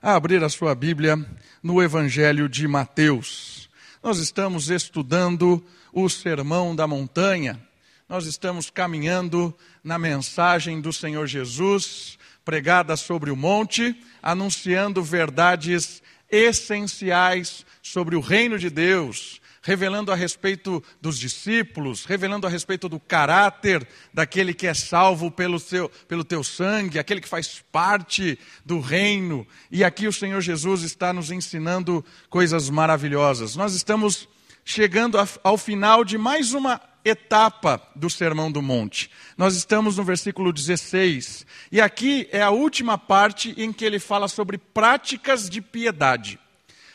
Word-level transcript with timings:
a 0.00 0.14
abrir 0.14 0.42
a 0.44 0.48
sua 0.48 0.74
Bíblia 0.74 1.18
no 1.62 1.82
Evangelho 1.82 2.48
de 2.48 2.66
Mateus. 2.68 3.68
Nós 4.02 4.18
estamos 4.18 4.70
estudando 4.70 5.64
o 5.92 6.08
Sermão 6.08 6.74
da 6.74 6.86
Montanha, 6.86 7.60
nós 8.08 8.24
estamos 8.26 8.70
caminhando 8.70 9.54
na 9.82 9.98
mensagem 9.98 10.80
do 10.80 10.92
Senhor 10.92 11.26
Jesus, 11.26 12.18
pregada 12.44 12.96
sobre 12.96 13.30
o 13.30 13.36
monte, 13.36 13.94
anunciando 14.22 15.02
verdades 15.02 16.02
essenciais 16.30 17.66
sobre 17.82 18.16
o 18.16 18.20
reino 18.20 18.58
de 18.58 18.70
Deus, 18.70 19.40
revelando 19.68 20.10
a 20.10 20.14
respeito 20.14 20.82
dos 20.98 21.18
discípulos, 21.18 22.06
revelando 22.06 22.46
a 22.46 22.50
respeito 22.50 22.88
do 22.88 22.98
caráter 22.98 23.86
daquele 24.14 24.54
que 24.54 24.66
é 24.66 24.72
salvo 24.72 25.30
pelo, 25.30 25.58
seu, 25.58 25.90
pelo 26.08 26.24
teu 26.24 26.42
sangue, 26.42 26.98
aquele 26.98 27.20
que 27.20 27.28
faz 27.28 27.62
parte 27.70 28.38
do 28.64 28.80
reino. 28.80 29.46
E 29.70 29.84
aqui 29.84 30.06
o 30.06 30.12
Senhor 30.12 30.40
Jesus 30.40 30.84
está 30.84 31.12
nos 31.12 31.30
ensinando 31.30 32.02
coisas 32.30 32.70
maravilhosas. 32.70 33.56
Nós 33.56 33.74
estamos 33.74 34.26
chegando 34.64 35.18
ao 35.44 35.58
final 35.58 36.02
de 36.02 36.16
mais 36.16 36.54
uma 36.54 36.80
etapa 37.04 37.78
do 37.94 38.08
Sermão 38.08 38.50
do 38.50 38.62
Monte. 38.62 39.10
Nós 39.36 39.54
estamos 39.54 39.98
no 39.98 40.02
versículo 40.02 40.50
16. 40.50 41.44
E 41.70 41.78
aqui 41.78 42.26
é 42.32 42.40
a 42.40 42.48
última 42.48 42.96
parte 42.96 43.54
em 43.58 43.70
que 43.70 43.84
ele 43.84 43.98
fala 43.98 44.28
sobre 44.28 44.56
práticas 44.56 45.46
de 45.50 45.60
piedade. 45.60 46.38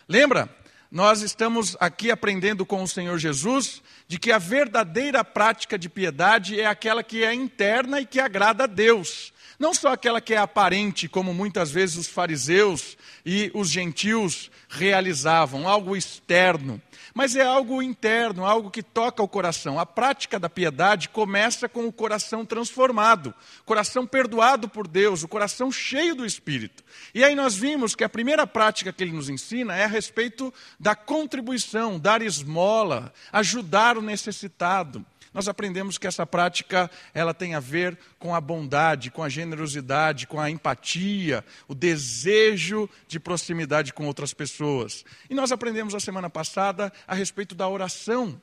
Lembra? 0.09 0.62
Nós 0.93 1.23
estamos 1.23 1.75
aqui 1.79 2.11
aprendendo 2.11 2.67
com 2.67 2.83
o 2.83 2.87
Senhor 2.87 3.17
Jesus 3.17 3.81
de 4.07 4.19
que 4.19 4.31
a 4.31 4.37
verdadeira 4.37 5.25
prática 5.25 5.75
de 5.75 5.89
piedade 5.89 6.61
é 6.61 6.67
aquela 6.67 7.01
que 7.01 7.23
é 7.23 7.33
interna 7.33 7.99
e 7.99 8.05
que 8.05 8.19
agrada 8.19 8.65
a 8.65 8.67
Deus. 8.67 9.33
Não 9.57 9.73
só 9.73 9.93
aquela 9.93 10.21
que 10.21 10.35
é 10.35 10.37
aparente, 10.37 11.07
como 11.07 11.33
muitas 11.33 11.71
vezes 11.71 11.95
os 11.95 12.07
fariseus 12.07 12.95
e 13.25 13.49
os 13.55 13.71
gentios 13.71 14.51
realizavam, 14.69 15.67
algo 15.67 15.95
externo 15.95 16.79
mas 17.13 17.35
é 17.35 17.41
algo 17.41 17.81
interno, 17.81 18.45
algo 18.45 18.71
que 18.71 18.81
toca 18.81 19.21
o 19.21 19.27
coração. 19.27 19.79
A 19.79 19.85
prática 19.85 20.39
da 20.39 20.49
piedade 20.49 21.09
começa 21.09 21.69
com 21.69 21.85
o 21.85 21.91
coração 21.91 22.45
transformado, 22.45 23.33
coração 23.65 24.07
perdoado 24.07 24.67
por 24.67 24.87
Deus, 24.87 25.23
o 25.23 25.27
coração 25.27 25.71
cheio 25.71 26.15
do 26.15 26.25
Espírito. 26.25 26.83
E 27.13 27.23
aí 27.23 27.35
nós 27.35 27.55
vimos 27.55 27.95
que 27.95 28.03
a 28.03 28.09
primeira 28.09 28.47
prática 28.47 28.91
que 28.91 29.03
ele 29.03 29.11
nos 29.11 29.29
ensina 29.29 29.75
é 29.75 29.83
a 29.83 29.87
respeito 29.87 30.53
da 30.79 30.95
contribuição, 30.95 31.99
dar 31.99 32.21
esmola, 32.21 33.13
ajudar 33.31 33.97
o 33.97 34.01
necessitado 34.01 35.05
nós 35.33 35.47
aprendemos 35.47 35.97
que 35.97 36.07
essa 36.07 36.25
prática 36.25 36.89
ela 37.13 37.33
tem 37.33 37.55
a 37.55 37.59
ver 37.59 37.97
com 38.19 38.35
a 38.35 38.41
bondade, 38.41 39.11
com 39.11 39.23
a 39.23 39.29
generosidade, 39.29 40.27
com 40.27 40.39
a 40.39 40.49
empatia, 40.49 41.43
o 41.67 41.73
desejo 41.73 42.89
de 43.07 43.19
proximidade 43.19 43.93
com 43.93 44.05
outras 44.05 44.33
pessoas. 44.33 45.03
E 45.29 45.33
nós 45.33 45.51
aprendemos 45.51 45.95
a 45.95 45.99
semana 45.99 46.29
passada 46.29 46.93
a 47.07 47.15
respeito 47.15 47.55
da 47.55 47.67
oração, 47.67 48.39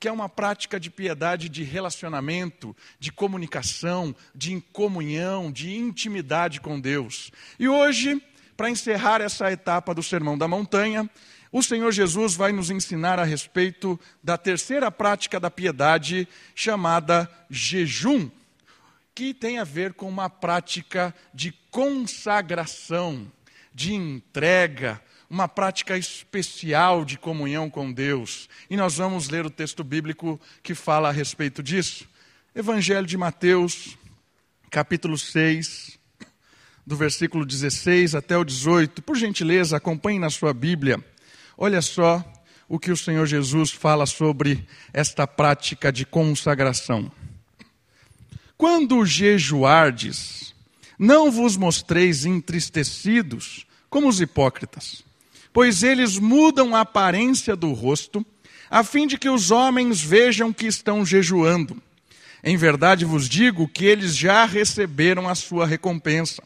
que 0.00 0.08
é 0.08 0.12
uma 0.12 0.28
prática 0.28 0.80
de 0.80 0.90
piedade, 0.90 1.48
de 1.48 1.62
relacionamento, 1.62 2.76
de 2.98 3.12
comunicação, 3.12 4.12
de 4.34 4.60
comunhão, 4.72 5.52
de 5.52 5.76
intimidade 5.76 6.60
com 6.60 6.80
Deus. 6.80 7.30
E 7.56 7.68
hoje, 7.68 8.20
para 8.56 8.68
encerrar 8.68 9.20
essa 9.20 9.50
etapa 9.52 9.94
do 9.94 10.02
Sermão 10.02 10.36
da 10.36 10.48
Montanha, 10.48 11.08
o 11.52 11.62
Senhor 11.62 11.92
Jesus 11.92 12.34
vai 12.34 12.50
nos 12.50 12.70
ensinar 12.70 13.18
a 13.18 13.24
respeito 13.24 14.00
da 14.24 14.38
terceira 14.38 14.90
prática 14.90 15.38
da 15.38 15.50
piedade, 15.50 16.26
chamada 16.54 17.30
jejum, 17.50 18.30
que 19.14 19.34
tem 19.34 19.58
a 19.58 19.64
ver 19.64 19.92
com 19.92 20.08
uma 20.08 20.30
prática 20.30 21.14
de 21.34 21.52
consagração, 21.70 23.30
de 23.74 23.92
entrega, 23.92 24.98
uma 25.28 25.46
prática 25.46 25.98
especial 25.98 27.04
de 27.04 27.18
comunhão 27.18 27.68
com 27.68 27.92
Deus. 27.92 28.48
E 28.70 28.76
nós 28.76 28.96
vamos 28.96 29.28
ler 29.28 29.44
o 29.44 29.50
texto 29.50 29.84
bíblico 29.84 30.40
que 30.62 30.74
fala 30.74 31.10
a 31.10 31.12
respeito 31.12 31.62
disso. 31.62 32.08
Evangelho 32.54 33.06
de 33.06 33.18
Mateus, 33.18 33.98
capítulo 34.70 35.18
6, 35.18 35.98
do 36.86 36.96
versículo 36.96 37.44
16 37.44 38.14
até 38.14 38.38
o 38.38 38.44
18. 38.44 39.02
Por 39.02 39.16
gentileza, 39.16 39.76
acompanhe 39.76 40.18
na 40.18 40.30
sua 40.30 40.54
Bíblia. 40.54 41.11
Olha 41.64 41.80
só 41.80 42.24
o 42.68 42.76
que 42.76 42.90
o 42.90 42.96
Senhor 42.96 43.24
Jesus 43.24 43.70
fala 43.70 44.04
sobre 44.04 44.66
esta 44.92 45.28
prática 45.28 45.92
de 45.92 46.04
consagração. 46.04 47.08
Quando 48.58 49.06
jejuardes, 49.06 50.56
não 50.98 51.30
vos 51.30 51.56
mostreis 51.56 52.26
entristecidos 52.26 53.64
como 53.88 54.08
os 54.08 54.20
hipócritas, 54.20 55.04
pois 55.52 55.84
eles 55.84 56.18
mudam 56.18 56.74
a 56.74 56.80
aparência 56.80 57.54
do 57.54 57.72
rosto, 57.72 58.26
a 58.68 58.82
fim 58.82 59.06
de 59.06 59.16
que 59.16 59.28
os 59.28 59.52
homens 59.52 60.00
vejam 60.00 60.52
que 60.52 60.66
estão 60.66 61.06
jejuando. 61.06 61.80
Em 62.42 62.56
verdade 62.56 63.04
vos 63.04 63.28
digo 63.28 63.68
que 63.68 63.84
eles 63.84 64.16
já 64.16 64.44
receberam 64.46 65.28
a 65.28 65.36
sua 65.36 65.64
recompensa. 65.64 66.42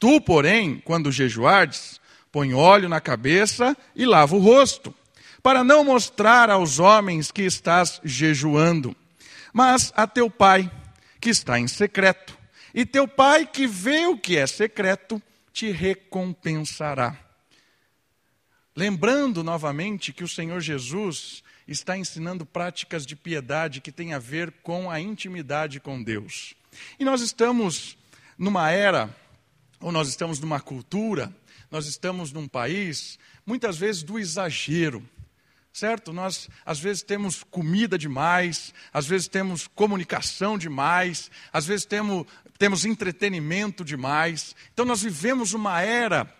Tu, 0.00 0.20
porém, 0.20 0.82
quando 0.84 1.12
jejuardes, 1.12 2.01
põe 2.32 2.54
óleo 2.54 2.88
na 2.88 3.00
cabeça 3.00 3.76
e 3.94 4.06
lava 4.06 4.34
o 4.34 4.40
rosto, 4.40 4.92
para 5.42 5.62
não 5.62 5.84
mostrar 5.84 6.48
aos 6.48 6.78
homens 6.78 7.30
que 7.30 7.42
estás 7.42 8.00
jejuando, 8.02 8.96
mas 9.52 9.92
a 9.94 10.06
teu 10.06 10.30
pai, 10.30 10.70
que 11.20 11.28
está 11.28 11.60
em 11.60 11.68
secreto. 11.68 12.36
E 12.74 12.86
teu 12.86 13.06
pai, 13.06 13.44
que 13.46 13.66
vê 13.66 14.06
o 14.06 14.16
que 14.16 14.38
é 14.38 14.46
secreto, 14.46 15.20
te 15.52 15.70
recompensará. 15.70 17.16
Lembrando 18.74 19.44
novamente 19.44 20.12
que 20.12 20.24
o 20.24 20.28
Senhor 20.28 20.60
Jesus 20.60 21.42
está 21.68 21.98
ensinando 21.98 22.46
práticas 22.46 23.04
de 23.04 23.14
piedade 23.14 23.82
que 23.82 23.92
têm 23.92 24.14
a 24.14 24.18
ver 24.18 24.50
com 24.62 24.90
a 24.90 24.98
intimidade 24.98 25.78
com 25.78 26.02
Deus. 26.02 26.54
E 26.98 27.04
nós 27.04 27.20
estamos 27.20 27.98
numa 28.38 28.70
era, 28.70 29.14
ou 29.78 29.92
nós 29.92 30.08
estamos 30.08 30.40
numa 30.40 30.60
cultura, 30.60 31.30
nós 31.72 31.86
estamos 31.86 32.30
num 32.32 32.46
país, 32.46 33.18
muitas 33.46 33.78
vezes, 33.78 34.02
do 34.02 34.18
exagero. 34.18 35.02
Certo? 35.72 36.12
Nós, 36.12 36.50
às 36.66 36.78
vezes, 36.78 37.02
temos 37.02 37.42
comida 37.42 37.96
demais, 37.96 38.74
às 38.92 39.06
vezes, 39.06 39.26
temos 39.26 39.66
comunicação 39.66 40.58
demais, 40.58 41.30
às 41.50 41.64
vezes, 41.64 41.86
temos, 41.86 42.26
temos 42.58 42.84
entretenimento 42.84 43.82
demais. 43.82 44.54
Então, 44.74 44.84
nós 44.84 45.00
vivemos 45.00 45.54
uma 45.54 45.80
era 45.80 46.30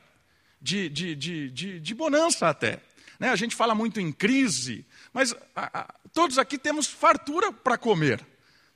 de, 0.60 0.91
de, 0.91 1.16
de, 1.16 1.50
de, 1.50 1.81
de 1.81 1.94
bonança 1.94 2.50
até. 2.50 2.81
Né? 3.19 3.31
A 3.31 3.37
gente 3.37 3.56
fala 3.56 3.75
muito 3.75 3.99
em 3.99 4.12
crise, 4.12 4.84
mas 5.14 5.34
a, 5.56 5.81
a, 5.81 5.94
todos 6.12 6.37
aqui 6.37 6.59
temos 6.59 6.87
fartura 6.87 7.50
para 7.50 7.78
comer. 7.78 8.20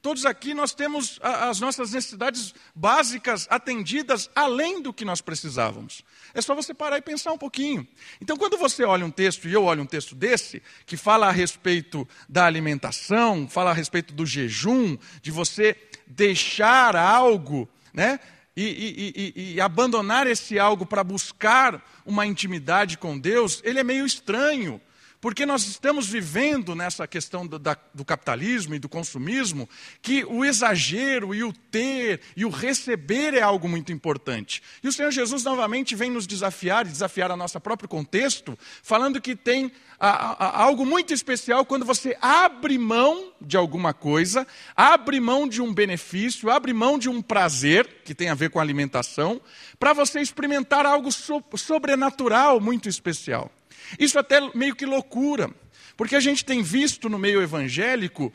Todos 0.06 0.24
aqui 0.24 0.54
nós 0.54 0.72
temos 0.72 1.18
as 1.20 1.58
nossas 1.58 1.90
necessidades 1.90 2.54
básicas 2.72 3.44
atendidas 3.50 4.30
além 4.36 4.80
do 4.80 4.92
que 4.92 5.04
nós 5.04 5.20
precisávamos. 5.20 6.02
É 6.32 6.40
só 6.40 6.54
você 6.54 6.72
parar 6.72 6.98
e 6.98 7.02
pensar 7.02 7.32
um 7.32 7.38
pouquinho. 7.38 7.84
Então, 8.20 8.36
quando 8.36 8.56
você 8.56 8.84
olha 8.84 9.04
um 9.04 9.10
texto, 9.10 9.48
e 9.48 9.52
eu 9.52 9.64
olho 9.64 9.82
um 9.82 9.86
texto 9.86 10.14
desse, 10.14 10.62
que 10.86 10.96
fala 10.96 11.26
a 11.26 11.32
respeito 11.32 12.06
da 12.28 12.46
alimentação, 12.46 13.48
fala 13.48 13.72
a 13.72 13.74
respeito 13.74 14.14
do 14.14 14.24
jejum, 14.24 14.96
de 15.20 15.32
você 15.32 15.76
deixar 16.06 16.94
algo, 16.94 17.68
né? 17.92 18.20
E, 18.56 18.62
e, 18.62 19.32
e, 19.34 19.54
e 19.54 19.60
abandonar 19.60 20.28
esse 20.28 20.56
algo 20.56 20.86
para 20.86 21.02
buscar 21.02 21.84
uma 22.06 22.24
intimidade 22.24 22.96
com 22.96 23.18
Deus, 23.18 23.60
ele 23.64 23.80
é 23.80 23.82
meio 23.82 24.06
estranho. 24.06 24.80
Porque 25.20 25.46
nós 25.46 25.66
estamos 25.66 26.06
vivendo 26.06 26.74
nessa 26.74 27.06
questão 27.06 27.46
do, 27.46 27.58
da, 27.58 27.76
do, 27.94 28.04
capitalismo 28.04 28.74
e 28.74 28.78
do 28.78 28.88
consumismo, 28.88 29.68
que 30.02 30.24
o 30.24 30.44
exagero 30.44 31.34
e 31.34 31.42
o 31.42 31.52
ter 31.52 32.20
e 32.36 32.44
o 32.44 32.50
receber 32.50 33.34
é 33.34 33.40
algo 33.40 33.68
muito 33.68 33.92
importante. 33.92 34.62
E 34.82 34.88
o 34.88 34.92
Senhor 34.92 35.10
Jesus 35.10 35.42
novamente 35.42 35.94
vem 35.94 36.10
nos 36.10 36.26
desafiar, 36.26 36.86
e 36.86 36.90
desafiar 36.90 37.30
a 37.30 37.36
nosso 37.36 37.58
próprio 37.60 37.88
contexto, 37.88 38.58
falando 38.82 39.20
que 39.20 39.34
tem 39.34 39.72
a, 39.98 40.08
a, 40.08 40.62
algo 40.62 40.84
muito 40.84 41.12
especial 41.14 41.64
quando 41.64 41.84
você 41.84 42.16
abre 42.20 42.76
mão 42.78 43.32
de 43.40 43.56
alguma 43.56 43.94
coisa, 43.94 44.46
abre 44.76 45.18
mão 45.20 45.48
de 45.48 45.62
um 45.62 45.72
benefício, 45.72 46.50
abre 46.50 46.72
mão 46.72 46.98
de 46.98 47.08
um 47.08 47.22
prazer, 47.22 48.02
que 48.04 48.14
tem 48.14 48.28
a 48.28 48.34
ver 48.34 48.50
com 48.50 48.60
alimentação, 48.60 49.40
para 49.78 49.92
você 49.92 50.20
experimentar 50.20 50.84
algo 50.84 51.10
so, 51.10 51.42
sobrenatural 51.56 52.60
muito 52.60 52.88
especial. 52.88 53.50
Isso 53.98 54.18
até 54.18 54.40
meio 54.54 54.74
que 54.74 54.86
loucura, 54.86 55.50
porque 55.96 56.14
a 56.14 56.20
gente 56.20 56.44
tem 56.44 56.62
visto 56.62 57.08
no 57.08 57.18
meio 57.18 57.42
evangélico, 57.42 58.32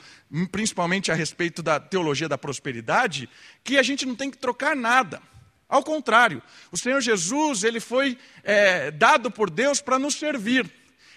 principalmente 0.51 1.11
a 1.11 1.15
respeito 1.15 1.61
da 1.61 1.79
teologia 1.79 2.27
da 2.27 2.37
prosperidade, 2.37 3.29
que 3.63 3.77
a 3.77 3.83
gente 3.83 4.05
não 4.05 4.15
tem 4.15 4.31
que 4.31 4.37
trocar 4.37 4.75
nada. 4.75 5.21
Ao 5.69 5.83
contrário, 5.83 6.41
o 6.71 6.77
Senhor 6.77 6.99
Jesus 6.99 7.63
ele 7.63 7.79
foi 7.79 8.17
é, 8.43 8.91
dado 8.91 9.31
por 9.31 9.49
Deus 9.49 9.79
para 9.79 9.97
nos 9.97 10.15
servir. 10.15 10.69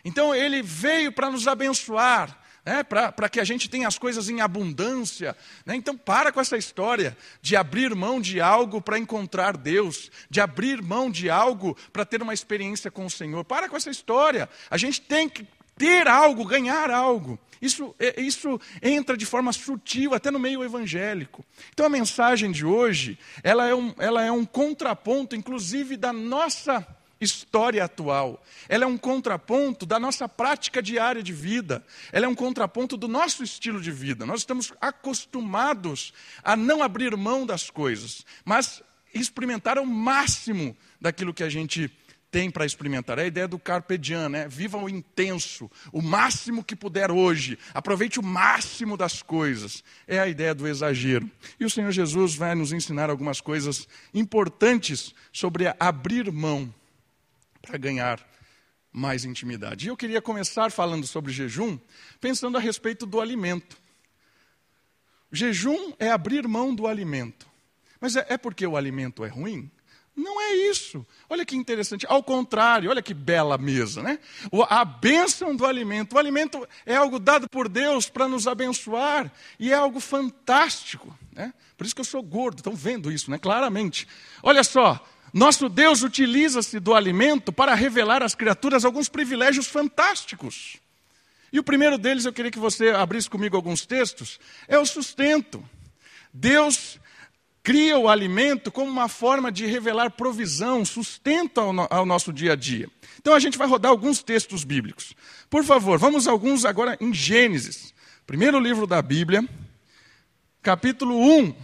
Então 0.04 0.34
ele 0.34 0.62
veio 0.62 1.10
para 1.10 1.31
nos 1.31 1.48
abençoar, 1.48 2.38
é, 2.64 2.82
para 2.82 3.28
que 3.28 3.40
a 3.40 3.44
gente 3.44 3.69
tenha 3.69 3.87
as 3.87 3.99
coisas 3.99 4.28
em 4.28 4.40
abundância. 4.40 5.37
Né? 5.66 5.76
Então, 5.76 5.96
para 5.96 6.32
com 6.32 6.40
essa 6.40 6.56
história 6.56 7.16
de 7.43 7.56
abrir 7.56 7.94
mão 7.94 8.20
de 8.20 8.40
algo 8.40 8.81
para 8.81 8.99
encontrar 8.99 9.56
Deus, 9.56 10.11
de 10.31 10.40
abrir 10.40 10.82
mão 10.82 11.11
de 11.11 11.28
algo 11.28 11.76
para 11.93 12.05
ter 12.05 12.22
uma 12.22 12.34
experiência 12.34 12.90
com 12.90 13.05
o 13.05 13.11
Senhor. 13.11 13.44
Para 13.44 13.69
com 13.69 13.76
essa 13.76 13.90
história. 13.90 14.49
A 14.70 14.76
gente 14.76 15.00
tem 15.00 15.28
que 15.28 15.46
ter 15.76 16.08
algo, 16.08 16.44
ganhar 16.44 16.90
algo. 16.90 17.38
Isso, 17.61 17.94
é, 17.99 18.20
isso 18.20 18.61
entra 18.82 19.17
de 19.17 19.26
forma 19.26 19.52
sutil 19.52 20.14
até 20.14 20.31
no 20.31 20.38
meio 20.38 20.62
evangélico. 20.64 21.44
Então 21.72 21.87
a 21.87 21.90
mensagem 21.90 22.50
de 22.50 22.64
hoje, 22.64 23.19
ela 23.43 23.69
é 23.69 23.75
um, 23.75 23.94
ela 23.99 24.22
é 24.22 24.31
um 24.31 24.44
contraponto, 24.44 25.34
inclusive, 25.34 25.96
da 25.96 26.12
nossa 26.12 26.87
história 27.24 27.84
atual. 27.84 28.42
Ela 28.68 28.84
é 28.84 28.86
um 28.86 28.98
contraponto 28.98 29.84
da 29.84 29.98
nossa 29.98 30.28
prática 30.28 30.82
diária 30.82 31.22
de 31.22 31.32
vida. 31.32 31.84
Ela 32.12 32.26
é 32.26 32.28
um 32.28 32.34
contraponto 32.34 32.96
do 32.96 33.08
nosso 33.08 33.42
estilo 33.42 33.80
de 33.80 33.90
vida. 33.90 34.24
Nós 34.24 34.40
estamos 34.40 34.72
acostumados 34.80 36.12
a 36.42 36.56
não 36.56 36.82
abrir 36.82 37.16
mão 37.16 37.44
das 37.44 37.70
coisas, 37.70 38.24
mas 38.44 38.82
experimentar 39.12 39.78
o 39.78 39.86
máximo 39.86 40.76
daquilo 41.00 41.34
que 41.34 41.42
a 41.42 41.48
gente 41.48 41.90
tem 42.34 42.50
para 42.50 42.66
experimentar. 42.66 43.16
É 43.16 43.22
a 43.22 43.26
ideia 43.28 43.46
do 43.46 43.60
carpe 43.60 43.96
diem, 43.96 44.28
né? 44.28 44.48
Viva 44.48 44.76
o 44.76 44.88
intenso, 44.88 45.70
o 45.92 46.02
máximo 46.02 46.64
que 46.64 46.74
puder 46.74 47.12
hoje. 47.12 47.56
Aproveite 47.72 48.18
o 48.18 48.24
máximo 48.24 48.96
das 48.96 49.22
coisas. 49.22 49.84
É 50.04 50.18
a 50.18 50.26
ideia 50.26 50.52
do 50.52 50.66
exagero. 50.66 51.30
E 51.60 51.64
o 51.64 51.70
Senhor 51.70 51.92
Jesus 51.92 52.34
vai 52.34 52.56
nos 52.56 52.72
ensinar 52.72 53.08
algumas 53.08 53.40
coisas 53.40 53.86
importantes 54.12 55.14
sobre 55.32 55.72
abrir 55.78 56.32
mão 56.32 56.74
para 57.64 57.78
ganhar 57.78 58.25
mais 58.93 59.25
intimidade. 59.25 59.87
E 59.87 59.88
eu 59.88 59.96
queria 59.96 60.22
começar 60.22 60.70
falando 60.70 61.06
sobre 61.06 61.32
jejum, 61.32 61.78
pensando 62.20 62.56
a 62.56 62.61
respeito 62.61 63.05
do 63.05 63.20
alimento. 63.20 63.76
Jejum 65.32 65.93
é 65.99 66.11
abrir 66.11 66.46
mão 66.46 66.72
do 66.75 66.87
alimento. 66.87 67.49
Mas 68.00 68.14
é, 68.14 68.25
é 68.28 68.38
porque 68.38 68.66
o 68.66 68.76
alimento 68.76 69.25
é 69.25 69.28
ruim? 69.28 69.70
Não 70.16 70.40
é 70.40 70.55
isso. 70.70 71.05
Olha 71.28 71.44
que 71.44 71.56
interessante. 71.56 72.06
Ao 72.08 72.22
contrário, 72.22 72.88
olha 72.88 73.02
que 73.02 73.12
bela 73.12 73.58
mesa, 73.58 74.00
né? 74.00 74.20
A 74.69 74.84
bênção 74.84 75.56
do 75.56 75.67
alimento. 75.67 76.14
O 76.14 76.19
alimento 76.19 76.67
é 76.87 76.94
algo 76.94 77.19
dado 77.19 77.49
por 77.49 77.69
Deus 77.69 78.08
para 78.08 78.28
nos 78.28 78.46
abençoar 78.46 79.32
e 79.58 79.72
é 79.72 79.75
algo 79.75 79.99
fantástico. 79.99 81.19
Né? 81.32 81.52
Por 81.76 81.84
isso 81.84 81.94
que 81.94 82.00
eu 82.00 82.05
sou 82.05 82.22
gordo. 82.22 82.58
Estão 82.58 82.76
vendo 82.76 83.10
isso, 83.10 83.28
né? 83.28 83.38
Claramente. 83.38 84.06
Olha 84.40 84.62
só. 84.62 85.05
Nosso 85.34 85.69
Deus 85.69 86.04
utiliza-se 86.04 86.78
do 86.78 86.94
alimento 86.94 87.52
para 87.52 87.75
revelar 87.75 88.22
às 88.22 88.36
criaturas 88.36 88.84
alguns 88.84 89.08
privilégios 89.08 89.66
fantásticos. 89.66 90.76
E 91.52 91.58
o 91.58 91.64
primeiro 91.64 91.98
deles, 91.98 92.25
eu 92.25 92.32
queria 92.32 92.52
que 92.52 92.58
você 92.58 92.90
abrisse 92.90 93.28
comigo 93.28 93.56
alguns 93.56 93.84
textos, 93.84 94.38
é 94.69 94.78
o 94.78 94.86
sustento. 94.86 95.69
Deus 96.32 97.00
cria 97.64 97.98
o 97.98 98.08
alimento 98.08 98.70
como 98.70 98.88
uma 98.88 99.08
forma 99.08 99.50
de 99.50 99.66
revelar 99.66 100.12
provisão, 100.12 100.84
sustento 100.84 101.60
ao, 101.60 101.72
no, 101.72 101.88
ao, 101.90 102.06
nosso 102.06 102.32
dia 102.32 102.52
a 102.52 102.56
dia. 102.56 102.88
Então 103.19 103.34
a 103.34 103.40
gente 103.40 103.58
vai 103.58 103.66
rodar 103.66 103.90
alguns 103.90 104.22
textos 104.22 104.62
bíblicos. 104.62 105.16
Por 105.50 105.64
favor, 105.64 105.98
vamos 105.98 106.28
alguns 106.28 106.64
agora 106.64 106.96
em 107.00 107.12
Gênesis, 107.12 107.92
primeiro 108.25 108.60
livro 108.60 108.86
da 108.86 109.02
Bíblia, 109.02 109.44
capítulo 110.62 111.19
1, 111.19 111.56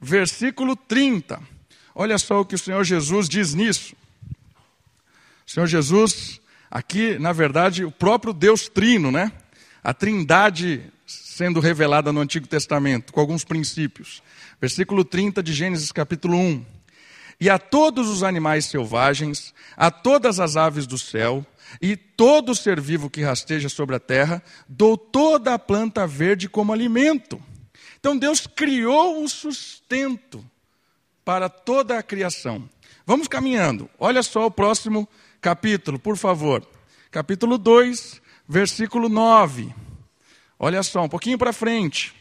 versículo 0.00 0.76
30. 0.76 1.55
Olha 1.98 2.18
só 2.18 2.42
o 2.42 2.44
que 2.44 2.54
o 2.54 2.58
Senhor 2.58 2.84
Jesus 2.84 3.26
diz 3.26 3.54
nisso. 3.54 3.96
O 5.46 5.50
Senhor 5.50 5.66
Jesus, 5.66 6.42
aqui, 6.70 7.18
na 7.18 7.32
verdade, 7.32 7.86
o 7.86 7.90
próprio 7.90 8.34
Deus 8.34 8.68
Trino, 8.68 9.10
né? 9.10 9.32
A 9.82 9.94
Trindade 9.94 10.92
sendo 11.06 11.58
revelada 11.58 12.12
no 12.12 12.20
Antigo 12.20 12.46
Testamento, 12.46 13.14
com 13.14 13.18
alguns 13.18 13.44
princípios. 13.44 14.22
Versículo 14.60 15.06
30 15.06 15.42
de 15.42 15.54
Gênesis 15.54 15.90
capítulo 15.90 16.36
1. 16.36 16.66
E 17.40 17.48
a 17.48 17.58
todos 17.58 18.10
os 18.10 18.22
animais 18.22 18.66
selvagens, 18.66 19.54
a 19.74 19.90
todas 19.90 20.38
as 20.38 20.54
aves 20.54 20.86
do 20.86 20.98
céu, 20.98 21.46
e 21.80 21.96
todo 21.96 22.54
ser 22.54 22.78
vivo 22.78 23.08
que 23.08 23.22
rasteja 23.22 23.70
sobre 23.70 23.96
a 23.96 24.00
terra, 24.00 24.42
dou 24.68 24.98
toda 24.98 25.54
a 25.54 25.58
planta 25.58 26.06
verde 26.06 26.46
como 26.46 26.74
alimento. 26.74 27.42
Então 27.98 28.18
Deus 28.18 28.46
criou 28.46 29.24
o 29.24 29.28
sustento 29.30 30.44
para 31.26 31.48
toda 31.48 31.98
a 31.98 32.04
criação. 32.04 32.70
Vamos 33.04 33.26
caminhando. 33.26 33.90
Olha 33.98 34.22
só 34.22 34.46
o 34.46 34.50
próximo 34.50 35.08
capítulo, 35.40 35.98
por 35.98 36.16
favor. 36.16 36.64
Capítulo 37.10 37.58
2, 37.58 38.22
versículo 38.48 39.08
9. 39.08 39.74
Olha 40.56 40.84
só, 40.84 41.02
um 41.02 41.08
pouquinho 41.08 41.36
para 41.36 41.52
frente. 41.52 42.14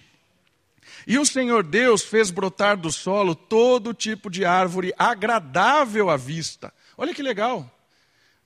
E 1.05 1.19
o 1.19 1.25
Senhor 1.25 1.61
Deus 1.61 2.01
fez 2.01 2.31
brotar 2.31 2.75
do 2.75 2.91
solo 2.91 3.35
todo 3.35 3.93
tipo 3.93 4.27
de 4.27 4.43
árvore 4.43 4.91
agradável 4.97 6.09
à 6.09 6.17
vista. 6.17 6.73
Olha 6.97 7.13
que 7.13 7.21
legal. 7.21 7.71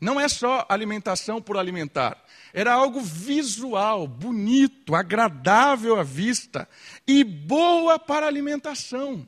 Não 0.02 0.20
é 0.20 0.28
só 0.28 0.66
alimentação 0.68 1.42
por 1.42 1.56
alimentar. 1.56 2.22
Era 2.54 2.74
algo 2.74 3.00
visual, 3.00 4.06
bonito, 4.06 4.94
agradável 4.94 5.98
à 5.98 6.04
vista 6.04 6.68
e 7.08 7.24
boa 7.24 7.98
para 7.98 8.28
alimentação. 8.28 9.26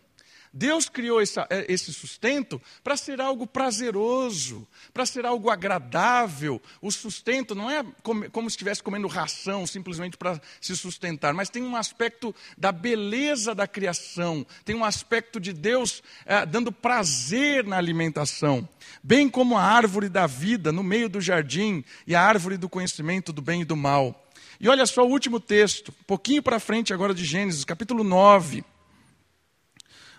Deus 0.53 0.89
criou 0.89 1.21
essa, 1.21 1.48
é, 1.50 1.65
esse 1.71 1.94
sustento 1.94 2.62
para 2.83 2.98
ser 2.98 3.21
algo 3.21 3.48
prazeroso, 3.48 4.68
para 4.94 5.06
ser 5.06 5.25
algo 5.25 5.50
agradável. 5.50 6.62
O 6.81 6.92
sustento 6.92 7.56
não 7.56 7.69
é 7.71 7.86
como, 8.03 8.30
como 8.31 8.50
se 8.50 8.56
estivesse 8.56 8.83
comendo 8.83 9.07
ração 9.07 9.65
simplesmente 9.65 10.18
para 10.18 10.42
se 10.59 10.75
sustentar, 10.75 11.33
mas 11.33 11.50
tem 11.50 11.63
um 11.63 11.75
aspecto 11.75 12.36
da 12.57 12.71
beleza 12.71 13.56
da 13.56 13.65
criação, 13.65 14.45
tem 14.65 14.75
um 14.75 14.83
aspecto 14.83 15.39
de 15.39 15.53
Deus 15.53 16.03
é, 16.25 16.45
dando 16.45 16.71
prazer 16.71 17.65
na 17.65 17.77
alimentação. 17.77 18.68
Bem 19.01 19.30
como 19.30 19.57
a 19.57 19.63
árvore 19.63 20.09
da 20.09 20.27
vida 20.27 20.71
no 20.74 20.83
meio 20.83 21.07
do 21.07 21.21
jardim 21.21 21.83
e 22.06 22.13
a 22.13 22.21
árvore 22.21 22.57
do 22.57 22.68
conhecimento 22.68 23.31
do 23.31 23.42
bem 23.42 23.62
e 23.62 23.65
do 23.65 23.77
mal. 23.77 24.27
E 24.59 24.68
olha 24.68 24.86
só 24.86 25.03
o 25.03 25.09
último 25.09 25.39
texto, 25.39 25.89
um 26.01 26.03
pouquinho 26.03 26.44
para 26.44 26.59
frente 26.59 26.94
agora 26.94 27.13
de 27.13 27.24
Gênesis, 27.24 27.63
capítulo 27.63 28.03
9 28.03 28.65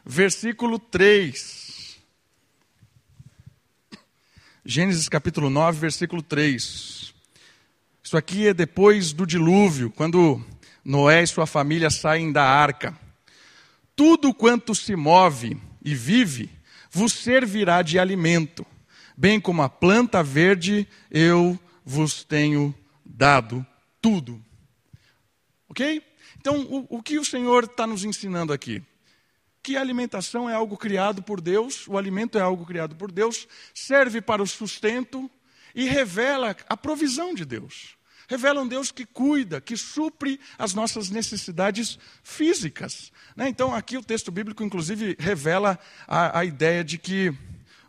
versículo 0.05 0.79
3. 0.79 1.99
Gênesis 4.65 5.09
capítulo 5.09 5.51
9, 5.51 5.79
versículo 5.79 6.23
3. 6.23 7.15
Isso 8.03 8.17
aqui 8.17 8.47
é 8.49 8.55
depois 8.55 9.13
do 9.13 9.27
dilúvio, 9.27 9.91
quando 9.91 10.45
Noé 10.85 11.23
e 11.23 11.27
sua 11.27 11.47
família 11.47 11.91
saem 11.91 12.33
da 12.33 12.45
arca. 12.45 12.97
Tudo 13.95 14.35
quanto 14.35 14.75
se 14.75 14.95
move 14.97 15.61
e 15.85 15.95
vive 15.95 16.51
vos 16.91 17.15
servirá 17.15 17.81
de 17.81 17.99
alimento, 17.99 18.67
bem 19.17 19.41
como 19.41 19.63
a 19.63 19.69
planta 19.69 20.23
verde 20.23 20.87
eu 21.11 21.59
vos 21.85 22.23
tenho 22.23 22.75
dado 23.05 23.67
tudo. 24.01 24.43
Ok? 25.69 26.03
Então, 26.39 26.61
o, 26.61 26.99
o 26.99 27.03
que 27.03 27.19
o 27.19 27.25
Senhor 27.25 27.65
está 27.65 27.87
nos 27.87 28.05
ensinando 28.05 28.53
aqui? 28.53 28.83
Que 29.63 29.77
a 29.77 29.81
alimentação 29.81 30.51
é 30.51 30.55
algo 30.55 30.77
criado 30.77 31.23
por 31.23 31.41
Deus, 31.41 31.87
o 31.87 31.97
alimento 31.97 32.37
é 32.37 32.41
algo 32.41 32.67
criado 32.67 32.97
por 32.97 33.13
Deus, 33.13 33.47
serve 33.73 34.21
para 34.21 34.43
o 34.43 34.47
sustento 34.47 35.31
e 35.75 35.85
revela 35.85 36.57
a 36.69 36.77
provisão 36.77 37.33
de 37.35 37.45
Deus. 37.45 37.97
Revela 38.29 38.63
um 38.63 38.69
Deus 38.69 38.91
que 38.91 39.05
cuida, 39.05 39.61
que 39.61 39.77
supre 39.77 40.41
as 40.59 40.75
nossas 40.75 41.11
necessidades 41.11 41.99
físicas. 42.23 43.13
Né? 43.37 43.49
Então, 43.49 43.75
aqui 43.75 43.97
o 43.97 44.03
texto 44.03 44.33
bíblico, 44.33 44.63
inclusive, 44.63 45.17
revela 45.19 45.79
a, 46.07 46.41
a 46.41 46.45
ideia 46.45 46.83
de 46.83 46.99
que 46.99 47.35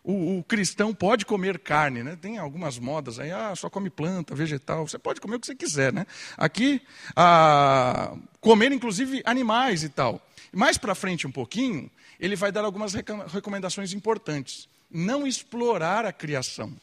o, 0.03 0.39
o, 0.39 0.43
cristão 0.43 0.93
pode 0.93 1.25
comer 1.25 1.57
carne, 1.59 2.03
né? 2.03 2.17
Tem 2.19 2.37
algumas 2.37 2.77
modas 2.77 3.19
aí, 3.19 3.31
ah, 3.31 3.55
só 3.55 3.69
come 3.69 3.89
planta, 3.89 4.35
vegetal. 4.35 4.87
Você 4.87 4.99
pode 4.99 5.21
comer 5.21 5.37
o 5.37 5.39
que 5.39 5.47
você 5.47 5.55
quiser, 5.55 5.93
né? 5.93 6.05
Aqui, 6.37 6.81
ah, 7.15 8.15
comer 8.41 8.71
inclusive 8.71 9.21
animais 9.25 9.83
e 9.83 9.89
tal. 9.89 10.21
Mais 10.51 10.77
para 10.77 10.93
frente 10.93 11.25
um 11.25 11.31
pouquinho, 11.31 11.89
ele 12.19 12.35
vai 12.35 12.51
dar 12.51 12.65
algumas 12.65 12.93
recomendações 12.93 13.93
importantes. 13.93 14.67
Não 14.91 15.25
explorar 15.25 16.05
a 16.05 16.11
criação. 16.11 16.73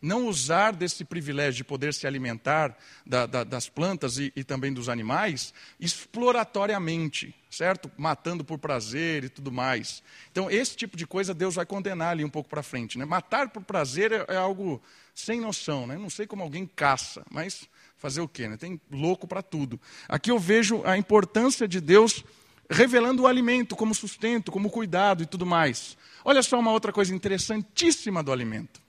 Não 0.00 0.26
usar 0.26 0.72
desse 0.72 1.04
privilégio 1.04 1.58
de 1.58 1.64
poder 1.64 1.92
se 1.92 2.06
alimentar 2.06 2.76
da, 3.06 3.26
da, 3.26 3.44
das 3.44 3.68
plantas 3.68 4.18
e, 4.18 4.32
e 4.34 4.42
também 4.42 4.72
dos 4.72 4.88
animais 4.88 5.52
exploratoriamente, 5.78 7.34
certo? 7.50 7.90
Matando 7.98 8.42
por 8.42 8.58
prazer 8.58 9.24
e 9.24 9.28
tudo 9.28 9.52
mais. 9.52 10.02
Então, 10.32 10.50
esse 10.50 10.74
tipo 10.74 10.96
de 10.96 11.06
coisa 11.06 11.34
Deus 11.34 11.54
vai 11.54 11.66
condenar 11.66 12.12
ali 12.12 12.24
um 12.24 12.30
pouco 12.30 12.48
para 12.48 12.62
frente. 12.62 12.96
Né? 12.96 13.04
Matar 13.04 13.50
por 13.50 13.62
prazer 13.62 14.12
é, 14.12 14.24
é 14.28 14.36
algo 14.36 14.82
sem 15.14 15.40
noção. 15.40 15.86
Né? 15.86 15.96
Não 15.96 16.08
sei 16.08 16.26
como 16.26 16.42
alguém 16.42 16.66
caça, 16.66 17.22
mas 17.30 17.68
fazer 17.96 18.22
o 18.22 18.28
quê? 18.28 18.48
Né? 18.48 18.56
Tem 18.56 18.80
louco 18.90 19.26
para 19.28 19.42
tudo. 19.42 19.78
Aqui 20.08 20.30
eu 20.30 20.38
vejo 20.38 20.82
a 20.84 20.96
importância 20.96 21.68
de 21.68 21.80
Deus 21.80 22.24
revelando 22.70 23.24
o 23.24 23.26
alimento 23.26 23.74
como 23.74 23.94
sustento, 23.94 24.52
como 24.52 24.70
cuidado 24.70 25.22
e 25.22 25.26
tudo 25.26 25.44
mais. 25.44 25.98
Olha 26.24 26.42
só 26.42 26.58
uma 26.58 26.70
outra 26.70 26.92
coisa 26.92 27.14
interessantíssima 27.14 28.22
do 28.22 28.32
alimento: 28.32 28.80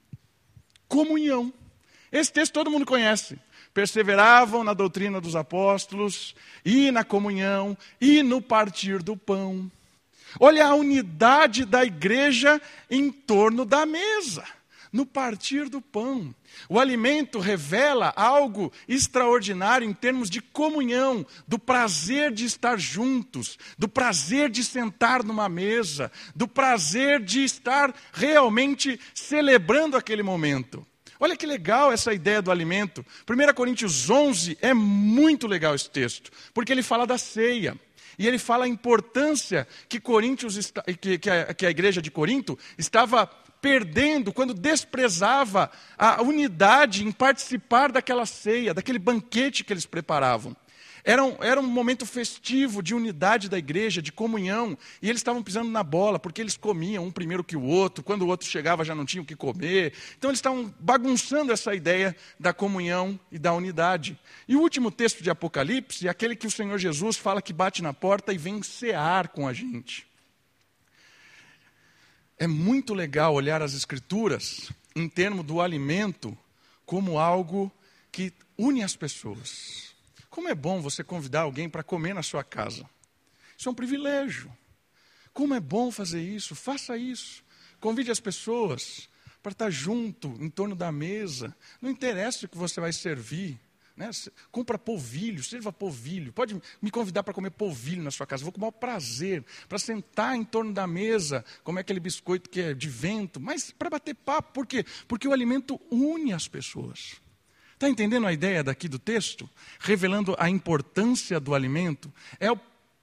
comunhão. 0.91 1.53
Esse 2.11 2.33
texto 2.33 2.51
todo 2.51 2.69
mundo 2.69 2.85
conhece. 2.85 3.39
perseveravam 3.73 4.65
na 4.65 4.73
doutrina 4.73 5.21
dos 5.21 5.33
apóstolos, 5.33 6.35
e 6.65 6.91
na 6.91 7.05
comunhão, 7.05 7.77
e 8.01 8.21
no 8.21 8.41
partir 8.41 9.01
do 9.01 9.15
pão. 9.15 9.71
Olha 10.37 10.67
a 10.67 10.75
unidade 10.75 11.63
da 11.63 11.85
igreja 11.85 12.61
em 12.89 13.09
torno 13.09 13.63
da 13.63 13.85
mesa, 13.85 14.43
no 14.91 15.05
partir 15.05 15.69
do 15.69 15.81
pão. 15.81 16.33
O 16.67 16.79
alimento 16.79 17.39
revela 17.39 18.13
algo 18.15 18.71
extraordinário 18.87 19.87
em 19.87 19.93
termos 19.93 20.29
de 20.29 20.41
comunhão, 20.41 21.25
do 21.47 21.57
prazer 21.57 22.31
de 22.31 22.45
estar 22.45 22.77
juntos, 22.77 23.57
do 23.77 23.87
prazer 23.87 24.49
de 24.49 24.63
sentar 24.63 25.23
numa 25.23 25.47
mesa, 25.47 26.11
do 26.35 26.47
prazer 26.47 27.21
de 27.21 27.43
estar 27.43 27.93
realmente 28.11 28.99
celebrando 29.13 29.95
aquele 29.95 30.23
momento. 30.23 30.85
Olha 31.19 31.37
que 31.37 31.45
legal 31.45 31.91
essa 31.91 32.13
ideia 32.13 32.41
do 32.41 32.49
alimento. 32.49 33.05
1 33.29 33.53
Coríntios 33.53 34.09
11 34.09 34.57
é 34.59 34.73
muito 34.73 35.47
legal 35.47 35.75
esse 35.75 35.89
texto, 35.89 36.31
porque 36.51 36.71
ele 36.71 36.81
fala 36.81 37.05
da 37.05 37.17
ceia. 37.17 37.79
E 38.17 38.27
ele 38.27 38.37
fala 38.37 38.65
a 38.65 38.67
importância 38.67 39.67
que, 39.87 39.99
Coríntios, 39.99 40.71
que, 40.99 41.17
que, 41.17 41.29
a, 41.29 41.53
que 41.53 41.65
a 41.65 41.69
igreja 41.69 42.01
de 42.01 42.11
Corinto 42.11 42.57
estava 42.77 43.29
perdendo 43.61 44.33
quando 44.33 44.53
desprezava 44.53 45.71
a 45.97 46.21
unidade 46.21 47.05
em 47.05 47.11
participar 47.11 47.91
daquela 47.91 48.25
ceia, 48.25 48.73
daquele 48.73 48.99
banquete 48.99 49.63
que 49.63 49.71
eles 49.71 49.85
preparavam. 49.85 50.55
Era 51.03 51.23
um, 51.23 51.35
era 51.41 51.59
um 51.59 51.67
momento 51.67 52.05
festivo 52.05 52.81
de 52.81 52.93
unidade 52.93 53.49
da 53.49 53.57
igreja, 53.57 54.01
de 54.01 54.11
comunhão, 54.11 54.77
e 55.01 55.09
eles 55.09 55.19
estavam 55.19 55.41
pisando 55.41 55.69
na 55.69 55.83
bola, 55.83 56.19
porque 56.19 56.41
eles 56.41 56.55
comiam 56.55 57.05
um 57.05 57.11
primeiro 57.11 57.43
que 57.43 57.55
o 57.55 57.63
outro, 57.63 58.03
quando 58.03 58.21
o 58.21 58.27
outro 58.27 58.47
chegava 58.47 58.85
já 58.85 58.93
não 58.93 59.05
tinham 59.05 59.23
o 59.23 59.25
que 59.25 59.35
comer. 59.35 59.93
Então 60.17 60.29
eles 60.29 60.37
estavam 60.37 60.73
bagunçando 60.79 61.51
essa 61.51 61.73
ideia 61.73 62.15
da 62.39 62.53
comunhão 62.53 63.19
e 63.31 63.39
da 63.39 63.53
unidade. 63.53 64.17
E 64.47 64.55
o 64.55 64.61
último 64.61 64.91
texto 64.91 65.23
de 65.23 65.29
Apocalipse 65.29 66.07
é 66.07 66.09
aquele 66.09 66.35
que 66.35 66.47
o 66.47 66.51
Senhor 66.51 66.77
Jesus 66.77 67.17
fala 67.17 67.41
que 67.41 67.53
bate 67.53 67.81
na 67.81 67.93
porta 67.93 68.31
e 68.31 68.37
vem 68.37 68.61
cear 68.61 69.29
com 69.29 69.47
a 69.47 69.53
gente. 69.53 70.10
É 72.41 72.47
muito 72.47 72.95
legal 72.95 73.35
olhar 73.35 73.61
as 73.61 73.75
Escrituras 73.75 74.71
em 74.95 75.07
termos 75.07 75.45
do 75.45 75.61
alimento 75.61 76.35
como 76.87 77.19
algo 77.19 77.71
que 78.11 78.33
une 78.57 78.81
as 78.81 78.95
pessoas. 78.95 79.93
Como 80.27 80.49
é 80.49 80.55
bom 80.55 80.81
você 80.81 81.03
convidar 81.03 81.41
alguém 81.41 81.69
para 81.69 81.83
comer 81.83 82.15
na 82.15 82.23
sua 82.23 82.43
casa. 82.43 82.89
Isso 83.55 83.69
é 83.69 83.71
um 83.71 83.75
privilégio. 83.75 84.51
Como 85.31 85.53
é 85.53 85.59
bom 85.59 85.91
fazer 85.91 86.19
isso, 86.19 86.55
faça 86.55 86.97
isso. 86.97 87.43
Convide 87.79 88.09
as 88.09 88.19
pessoas 88.19 89.07
para 89.43 89.51
estar 89.51 89.69
junto, 89.69 90.35
em 90.39 90.49
torno 90.49 90.75
da 90.75 90.91
mesa. 90.91 91.55
Não 91.79 91.91
interessa 91.91 92.47
o 92.47 92.49
que 92.49 92.57
você 92.57 92.81
vai 92.81 92.91
servir. 92.91 93.59
Né? 94.01 94.09
Compra 94.51 94.79
polvilho, 94.79 95.43
sirva 95.43 95.71
polvilho. 95.71 96.33
Pode 96.33 96.59
me 96.81 96.89
convidar 96.89 97.21
para 97.21 97.35
comer 97.35 97.51
polvilho 97.51 98.01
na 98.01 98.09
sua 98.09 98.25
casa. 98.25 98.41
Vou 98.41 98.51
com 98.51 98.57
o 98.57 98.61
maior 98.61 98.71
prazer. 98.71 99.45
Para 99.69 99.77
sentar 99.77 100.35
em 100.35 100.43
torno 100.43 100.73
da 100.73 100.87
mesa, 100.87 101.45
comer 101.63 101.81
aquele 101.81 101.99
biscoito 101.99 102.49
que 102.49 102.61
é 102.61 102.73
de 102.73 102.89
vento. 102.89 103.39
Mas 103.39 103.69
para 103.69 103.91
bater 103.91 104.15
papo. 104.15 104.53
Por 104.53 104.65
quê? 104.65 104.83
Porque 105.07 105.27
o 105.27 105.31
alimento 105.31 105.79
une 105.91 106.33
as 106.33 106.47
pessoas. 106.47 107.21
Está 107.75 107.87
entendendo 107.87 108.25
a 108.25 108.33
ideia 108.33 108.63
daqui 108.63 108.87
do 108.87 108.97
texto? 108.97 109.47
Revelando 109.79 110.35
a 110.39 110.49
importância 110.49 111.39
do 111.39 111.53
alimento. 111.53 112.11
É 112.39 112.51
o 112.51 112.59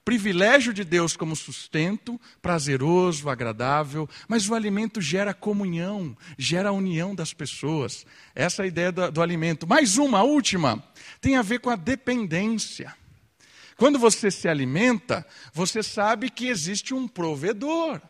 privilégio 0.09 0.73
de 0.73 0.85
Deus 0.85 1.15
como 1.15 1.37
sustento, 1.37 2.19
prazeroso, 2.41 3.29
agradável, 3.29 4.09
mas 4.27 4.49
o 4.49 4.55
alimento 4.55 5.03
gera 5.03 5.35
comunhão, 5.35 6.17
gera 6.39 6.73
união 6.73 7.15
das 7.15 7.35
pessoas. 7.35 8.07
Essa 8.35 8.63
é 8.63 8.65
a 8.65 8.69
ideia 8.69 8.91
do, 8.91 9.13
do 9.13 9.21
alimento. 9.21 9.67
Mais 9.67 9.99
uma, 9.99 10.21
a 10.21 10.23
última, 10.23 10.83
tem 11.21 11.37
a 11.37 11.43
ver 11.43 11.59
com 11.59 11.69
a 11.69 11.77
dependência. 11.77 12.97
Quando 13.77 13.99
você 13.99 14.31
se 14.31 14.49
alimenta, 14.49 15.27
você 15.53 15.83
sabe 15.83 16.31
que 16.31 16.47
existe 16.47 16.95
um 16.95 17.07
provedor. 17.07 18.01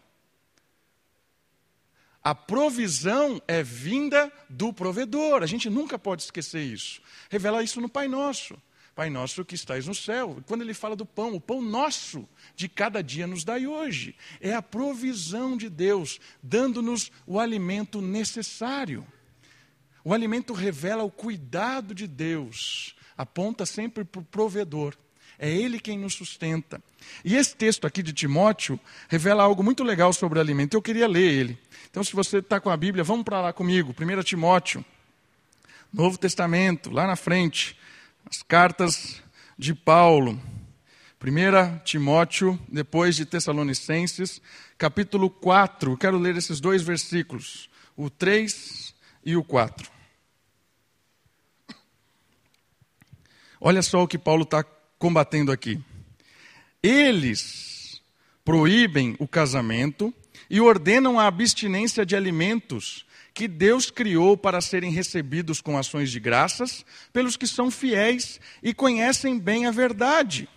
A 2.23 2.33
provisão 2.33 3.43
é 3.49 3.61
vinda 3.61 4.33
do 4.49 4.73
provedor. 4.73 5.43
A 5.43 5.47
gente 5.47 5.69
nunca 5.69 5.99
pode 5.99 6.23
esquecer 6.23 6.63
isso. 6.63 7.03
Revela 7.29 7.61
isso 7.61 7.81
no 7.81 7.89
Pai 7.89 8.07
Nosso. 8.07 8.57
Pai 8.99 9.11
nosso 9.11 9.45
que 9.45 9.55
estais 9.55 9.87
no 9.87 9.95
céu. 9.95 10.43
Quando 10.45 10.63
ele 10.63 10.75
fala 10.75 10.97
do 10.97 11.07
pão, 11.07 11.33
o 11.33 11.41
pão 11.41 11.63
nosso 11.63 12.29
de 12.57 12.69
cada 12.69 13.01
dia 13.01 13.29
nos 13.29 13.45
dai 13.45 13.65
hoje. 13.65 14.13
É 14.41 14.53
a 14.53 14.61
provisão 14.61 15.57
de 15.57 15.71
Deus, 15.71 16.19
dando-nos 16.43 17.13
o 17.25 17.39
alimento 17.39 18.03
necessário. 18.03 19.07
O 20.03 20.13
alimento 20.13 20.53
revela 20.53 21.05
o 21.05 21.13
cuidado 21.13 21.95
de 21.95 22.09
Deus, 22.09 22.97
aponta 23.17 23.65
sempre 23.65 24.03
para 24.03 24.21
o 24.21 24.25
provedor. 24.25 24.97
É 25.39 25.49
Ele 25.49 25.79
quem 25.79 25.97
nos 25.97 26.15
sustenta. 26.15 26.83
E 27.25 27.37
esse 27.37 27.55
texto 27.55 27.87
aqui 27.87 28.03
de 28.03 28.13
Timóteo 28.13 28.81
revela 29.09 29.45
algo 29.45 29.63
muito 29.63 29.85
legal 29.85 30.13
sobre 30.13 30.41
o 30.41 30.43
alimento. 30.43 30.75
Eu 30.75 30.83
queria 30.83 31.07
ler 31.07 31.35
ele. 31.35 31.59
Então, 31.89 32.03
se 32.03 32.17
você 32.17 32.39
está 32.39 32.59
com 32.59 32.69
a 32.69 32.77
Bíblia, 32.77 33.05
vamos 33.05 33.25
para 33.25 33.41
lá 33.41 33.53
comigo. 33.53 33.95
1 33.97 34.23
Timóteo, 34.25 34.85
Novo 35.93 36.19
Testamento, 36.19 36.91
lá 36.91 37.07
na 37.07 37.15
frente. 37.15 37.79
As 38.31 38.43
cartas 38.43 39.23
de 39.57 39.75
Paulo. 39.75 40.39
1 41.19 41.79
Timóteo, 41.83 42.61
depois 42.69 43.17
de 43.17 43.25
Tessalonicenses, 43.25 44.43
capítulo 44.77 45.31
4. 45.31 45.97
Quero 45.97 46.19
ler 46.19 46.37
esses 46.37 46.61
dois 46.61 46.83
versículos, 46.83 47.71
o 47.97 48.11
3 48.11 48.95
e 49.25 49.35
o 49.35 49.43
4. 49.43 49.91
Olha 53.59 53.81
só 53.81 54.03
o 54.03 54.07
que 54.07 54.19
Paulo 54.19 54.43
está 54.43 54.63
combatendo 54.99 55.51
aqui. 55.51 55.83
Eles 56.83 58.03
proíbem 58.45 59.17
o 59.19 59.27
casamento 59.27 60.13
e 60.51 60.61
ordenam 60.61 61.19
a 61.19 61.27
abstinência 61.27 62.05
de 62.05 62.15
alimentos 62.15 63.07
que 63.39 63.47
Deus 63.47 63.89
criou 63.89 64.37
para 64.37 64.61
serem 64.61 64.91
recebidos 64.91 65.61
com 65.61 65.79
ações 65.79 66.11
de 66.11 66.19
graças 66.19 66.85
pelos 67.13 67.37
que 67.37 67.47
são 67.47 67.71
fiéis 67.71 68.41
e 68.61 68.75
conhecem 68.75 69.39
bem 69.39 69.65
a 69.65 69.71
verdade. 69.71 70.49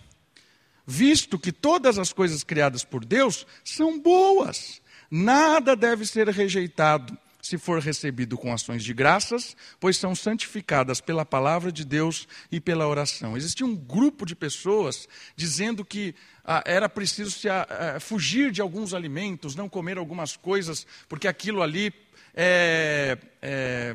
Visto 0.84 1.38
que 1.38 1.52
todas 1.52 1.96
as 1.96 2.12
coisas 2.12 2.42
criadas 2.42 2.82
por 2.82 3.04
Deus 3.04 3.46
são 3.62 4.00
boas, 4.00 4.82
nada 5.08 5.76
deve 5.76 6.04
ser 6.04 6.28
rejeitado 6.28 7.16
se 7.40 7.56
for 7.58 7.80
recebido 7.80 8.36
com 8.36 8.52
ações 8.52 8.82
de 8.84 8.94
graças, 8.94 9.56
pois 9.80 9.96
são 9.96 10.14
santificadas 10.14 11.00
pela 11.00 11.24
palavra 11.24 11.72
de 11.72 11.84
Deus 11.84 12.26
e 12.50 12.60
pela 12.60 12.86
oração. 12.86 13.36
Existia 13.36 13.66
um 13.66 13.74
grupo 13.76 14.24
de 14.24 14.36
pessoas 14.36 15.08
dizendo 15.36 15.84
que 15.84 16.14
ah, 16.44 16.62
era 16.64 16.88
preciso 16.88 17.32
se, 17.32 17.48
ah, 17.48 17.98
fugir 18.00 18.52
de 18.52 18.60
alguns 18.60 18.94
alimentos, 18.94 19.56
não 19.56 19.68
comer 19.68 19.98
algumas 19.98 20.36
coisas, 20.36 20.86
porque 21.08 21.26
aquilo 21.26 21.62
ali 21.62 21.92
é, 22.34 23.18
é, 23.40 23.94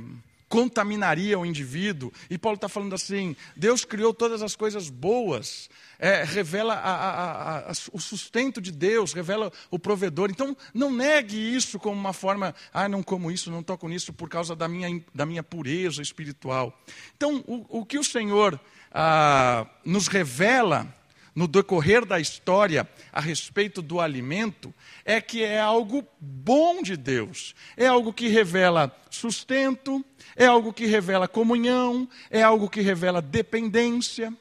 contaminaria 0.50 1.38
o 1.38 1.46
indivíduo. 1.46 2.12
E 2.30 2.38
Paulo 2.38 2.56
está 2.56 2.70
falando 2.70 2.96
assim: 2.96 3.36
Deus 3.56 3.84
criou 3.84 4.14
todas 4.14 4.42
as 4.42 4.56
coisas 4.56 4.90
boas, 4.90 5.70
é, 6.00 6.24
revela 6.24 6.74
a, 6.74 6.92
a, 6.92 7.60
a, 7.60 7.72
o 7.92 8.00
sustento 8.00 8.62
de 8.62 8.72
Deus, 8.72 9.14
revela 9.14 9.52
o 9.70 9.78
provedor. 9.78 10.30
Então, 10.30 10.56
não 10.74 10.92
negue 10.92 11.38
isso 11.38 11.80
como 11.80 12.00
uma 12.00 12.14
forma, 12.14 12.56
ah, 12.74 12.88
não 12.88 13.04
como 13.04 13.32
isso, 13.32 13.52
não 13.52 13.64
toco 13.64 13.88
nisso 13.88 14.14
por 14.14 14.30
causa 14.30 14.56
da 14.56 14.68
minha, 14.68 15.02
da 15.14 15.26
minha 15.26 15.44
pureza 15.44 16.02
espiritual. 16.02 16.80
Então, 17.16 17.44
o, 17.48 17.80
o 17.80 17.86
que 17.86 17.98
o 17.98 18.04
Senhor 18.04 18.60
ah, 18.92 19.68
nos 19.84 20.08
revela 20.08 20.94
no 21.38 21.48
decorrer 21.48 22.04
da 22.04 22.20
história 22.20 22.90
a 23.14 23.22
respeito 23.22 23.80
do 23.80 24.02
alimento 24.02 24.74
é 25.06 25.22
que 25.22 25.44
é 25.44 25.60
algo 25.60 26.04
bom 26.20 26.82
de 26.82 26.98
Deus, 26.98 27.54
é 27.78 27.86
algo 27.86 28.12
que 28.12 28.28
revela 28.28 28.92
sustento, 29.12 30.04
é 30.36 30.48
algo 30.48 30.74
que 30.74 30.88
revela 30.88 31.28
comunhão, 31.28 32.10
é 32.32 32.42
algo 32.42 32.68
que 32.68 32.82
revela 32.82 33.22
dependência. 33.22 34.34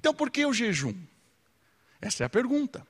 Então, 0.00 0.12
por 0.12 0.28
que 0.28 0.44
o 0.44 0.52
jejum? 0.52 0.92
Essa 2.00 2.24
é 2.24 2.26
a 2.26 2.30
pergunta. 2.30 2.84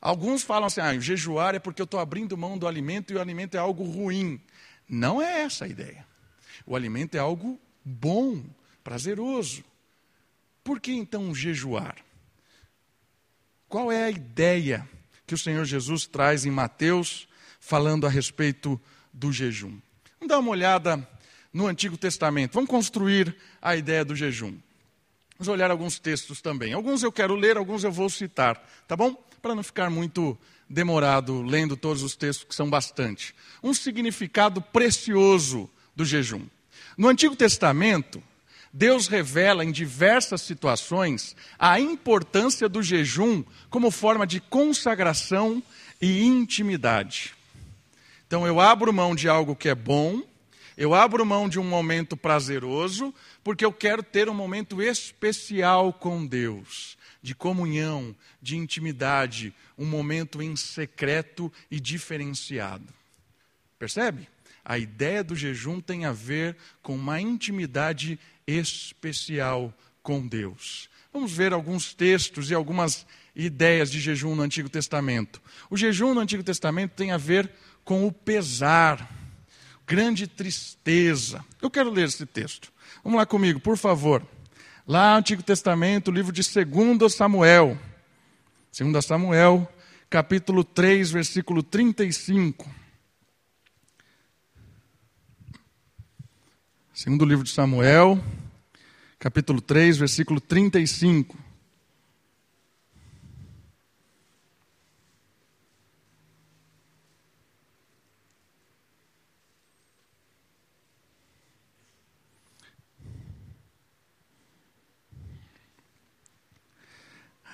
Alguns 0.00 0.42
falam 0.42 0.66
assim: 0.66 0.80
ah, 0.80 0.98
jejuar 0.98 1.54
é 1.54 1.60
porque 1.60 1.80
eu 1.80 1.84
estou 1.84 2.00
abrindo 2.00 2.36
mão 2.36 2.58
do 2.58 2.66
alimento 2.66 3.12
e 3.12 3.16
o 3.16 3.20
alimento 3.20 3.54
é 3.54 3.60
algo 3.60 3.84
ruim. 3.84 4.40
Não 4.88 5.22
é 5.22 5.42
essa 5.42 5.66
a 5.66 5.68
ideia. 5.68 6.04
O 6.66 6.74
alimento 6.74 7.14
é 7.14 7.20
algo 7.20 7.60
bom, 7.84 8.42
prazeroso. 8.82 9.62
Por 10.64 10.80
que 10.80 10.90
então 10.90 11.32
jejuar? 11.32 12.07
Qual 13.68 13.92
é 13.92 14.04
a 14.04 14.10
ideia 14.10 14.88
que 15.26 15.34
o 15.34 15.38
Senhor 15.38 15.62
Jesus 15.66 16.06
traz 16.06 16.46
em 16.46 16.50
Mateus, 16.50 17.28
falando 17.60 18.06
a 18.06 18.10
respeito 18.10 18.80
do 19.12 19.30
jejum? 19.30 19.78
Vamos 20.18 20.28
dar 20.28 20.38
uma 20.38 20.50
olhada 20.50 21.06
no 21.52 21.66
Antigo 21.66 21.98
Testamento. 21.98 22.54
Vamos 22.54 22.70
construir 22.70 23.36
a 23.60 23.76
ideia 23.76 24.06
do 24.06 24.16
jejum. 24.16 24.56
Vamos 25.38 25.48
olhar 25.48 25.70
alguns 25.70 25.98
textos 25.98 26.40
também. 26.40 26.72
Alguns 26.72 27.02
eu 27.02 27.12
quero 27.12 27.34
ler, 27.34 27.58
alguns 27.58 27.84
eu 27.84 27.92
vou 27.92 28.08
citar, 28.08 28.58
tá 28.88 28.96
bom? 28.96 29.14
Para 29.42 29.54
não 29.54 29.62
ficar 29.62 29.90
muito 29.90 30.36
demorado 30.68 31.42
lendo 31.42 31.76
todos 31.76 32.02
os 32.02 32.16
textos, 32.16 32.44
que 32.44 32.54
são 32.54 32.70
bastante. 32.70 33.34
Um 33.62 33.74
significado 33.74 34.62
precioso 34.62 35.68
do 35.94 36.06
jejum. 36.06 36.46
No 36.96 37.06
Antigo 37.06 37.36
Testamento, 37.36 38.22
Deus 38.72 39.08
revela 39.08 39.64
em 39.64 39.72
diversas 39.72 40.42
situações 40.42 41.34
a 41.58 41.80
importância 41.80 42.68
do 42.68 42.82
jejum 42.82 43.42
como 43.70 43.90
forma 43.90 44.26
de 44.26 44.40
consagração 44.40 45.62
e 46.00 46.22
intimidade. 46.22 47.34
Então 48.26 48.46
eu 48.46 48.60
abro 48.60 48.92
mão 48.92 49.14
de 49.14 49.28
algo 49.28 49.56
que 49.56 49.68
é 49.68 49.74
bom, 49.74 50.22
eu 50.76 50.94
abro 50.94 51.24
mão 51.24 51.48
de 51.48 51.58
um 51.58 51.64
momento 51.64 52.16
prazeroso, 52.16 53.12
porque 53.42 53.64
eu 53.64 53.72
quero 53.72 54.02
ter 54.02 54.28
um 54.28 54.34
momento 54.34 54.80
especial 54.82 55.92
com 55.92 56.24
Deus, 56.24 56.96
de 57.22 57.34
comunhão, 57.34 58.14
de 58.40 58.56
intimidade, 58.56 59.52
um 59.76 59.86
momento 59.86 60.40
em 60.42 60.54
secreto 60.54 61.52
e 61.70 61.80
diferenciado. 61.80 62.86
Percebe? 63.78 64.28
A 64.64 64.78
ideia 64.78 65.24
do 65.24 65.34
jejum 65.34 65.80
tem 65.80 66.04
a 66.04 66.12
ver 66.12 66.54
com 66.82 66.94
uma 66.94 67.20
intimidade 67.20 68.18
especial 68.48 69.72
com 70.02 70.26
Deus. 70.26 70.88
Vamos 71.12 71.32
ver 71.32 71.52
alguns 71.52 71.92
textos 71.92 72.50
e 72.50 72.54
algumas 72.54 73.06
ideias 73.36 73.90
de 73.90 74.00
jejum 74.00 74.34
no 74.34 74.42
Antigo 74.42 74.68
Testamento. 74.68 75.40
O 75.70 75.76
jejum 75.76 76.14
no 76.14 76.20
Antigo 76.20 76.42
Testamento 76.42 76.92
tem 76.92 77.12
a 77.12 77.18
ver 77.18 77.50
com 77.84 78.06
o 78.06 78.12
pesar, 78.12 79.08
grande 79.86 80.26
tristeza. 80.26 81.44
Eu 81.60 81.70
quero 81.70 81.90
ler 81.90 82.08
esse 82.08 82.24
texto. 82.24 82.72
Vamos 83.04 83.18
lá 83.18 83.26
comigo, 83.26 83.60
por 83.60 83.76
favor. 83.76 84.26
Lá 84.86 85.12
no 85.12 85.18
Antigo 85.18 85.42
Testamento, 85.42 86.10
livro 86.10 86.32
de 86.32 86.42
2 86.42 87.14
Samuel. 87.14 87.78
2 88.72 89.04
Samuel, 89.04 89.70
capítulo 90.08 90.64
3, 90.64 91.10
versículo 91.10 91.62
35. 91.62 92.68
Segundo 97.00 97.24
livro 97.24 97.44
de 97.44 97.52
Samuel, 97.52 98.20
capítulo 99.20 99.60
3, 99.60 99.98
versículo 99.98 100.40
35. 100.40 101.38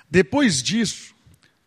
Depois 0.09 0.63
disso, 0.63 1.13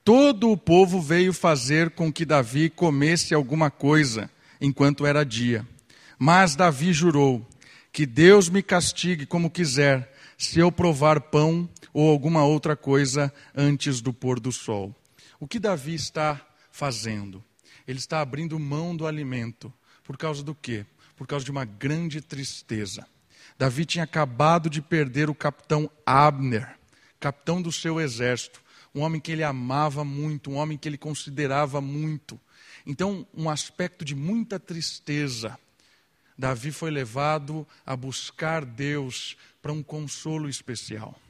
todo 0.03 0.51
o 0.51 0.57
povo 0.57 1.01
veio 1.01 1.33
fazer 1.33 1.91
com 1.91 2.13
que 2.13 2.25
Davi 2.25 2.71
comesse 2.71 3.33
alguma 3.35 3.71
coisa 3.71 4.29
enquanto 4.61 5.07
era 5.07 5.25
dia. 5.25 5.65
Mas 6.19 6.57
Davi 6.57 6.93
jurou: 6.93 7.47
Que 7.93 8.07
Deus 8.07 8.49
me 8.49 8.63
castigue 8.63 9.27
como 9.27 9.51
quiser, 9.51 10.15
se 10.37 10.59
eu 10.59 10.71
provar 10.71 11.21
pão 11.21 11.69
ou 11.93 12.11
alguma 12.11 12.45
outra 12.45 12.77
coisa 12.77 13.33
antes 13.55 14.01
do 14.01 14.13
pôr 14.13 14.39
do 14.39 14.53
sol. 14.53 14.95
O 15.41 15.47
que 15.47 15.59
Davi 15.59 15.95
está 15.95 16.41
fazendo? 16.71 17.43
Ele 17.87 17.99
está 17.99 18.21
abrindo 18.21 18.59
mão 18.59 18.97
do 18.97 19.07
alimento. 19.07 19.73
Por 20.05 20.17
causa 20.17 20.43
do 20.43 20.55
quê? 20.55 20.87
Por 21.17 21.27
causa 21.27 21.45
de 21.45 21.51
uma 21.51 21.65
grande 21.65 22.21
tristeza. 22.21 23.07
Davi 23.59 23.85
tinha 23.85 24.05
acabado 24.05 24.71
de 24.71 24.81
perder 24.81 25.29
o 25.29 25.35
capitão 25.35 25.91
Abner 26.07 26.79
capitão 27.19 27.61
do 27.61 27.73
seu 27.73 28.01
exército, 28.01 28.63
um 28.95 29.01
homem 29.03 29.21
que 29.21 29.33
ele 29.33 29.45
amava 29.45 30.05
muito, 30.05 30.51
um 30.51 30.57
homem 30.57 30.79
que 30.79 30.89
ele 30.89 30.99
considerava 30.99 31.81
muito. 31.81 32.41
Então, 32.87 33.27
um 33.35 33.51
aspecto 33.51 34.05
de 34.05 34.15
muita 34.15 34.59
tristeza. 34.59 35.59
Davi 36.39 36.71
foi 36.71 36.93
levado 36.93 37.67
a 37.85 37.97
buscar 37.97 38.65
Deus 38.65 39.37
para 39.61 39.73
um 39.73 39.83
consolo 39.83 40.49
especial. 40.49 41.21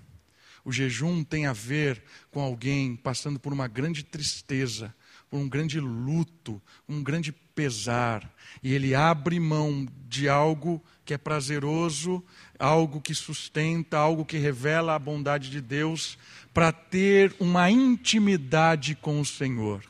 O 0.62 0.70
jejum 0.70 1.24
tem 1.24 1.46
a 1.46 1.52
ver 1.54 2.02
com 2.30 2.40
alguém 2.40 2.94
passando 2.94 3.40
por 3.40 3.50
uma 3.50 3.66
grande 3.66 4.02
tristeza, 4.02 4.94
por 5.30 5.38
um 5.38 5.48
grande 5.48 5.80
luto, 5.80 6.60
um 6.86 7.02
grande 7.02 7.32
pesar, 7.32 8.30
e 8.62 8.74
ele 8.74 8.94
abre 8.94 9.40
mão 9.40 9.88
de 10.06 10.28
algo 10.28 10.82
que 11.06 11.14
é 11.14 11.18
prazeroso, 11.18 12.22
algo 12.58 13.00
que 13.00 13.14
sustenta, 13.14 13.96
algo 13.96 14.26
que 14.26 14.36
revela 14.36 14.94
a 14.94 14.98
bondade 14.98 15.48
de 15.48 15.62
Deus, 15.62 16.18
para 16.52 16.70
ter 16.70 17.34
uma 17.40 17.70
intimidade 17.70 18.94
com 18.94 19.22
o 19.22 19.24
Senhor. 19.24 19.82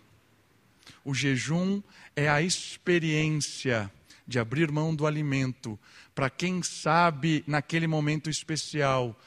O 1.05 1.13
jejum 1.13 1.83
é 2.15 2.29
a 2.29 2.41
experiência 2.41 3.91
de 4.29 4.39
abrir 4.39 4.71
mão 4.71 4.95
do 4.95 5.07
alimento, 5.07 5.79
para 6.15 6.29
quem 6.29 6.63
sabe, 6.63 7.43
naquele 7.47 7.87
momento 7.87 8.29
especial, 8.29 9.19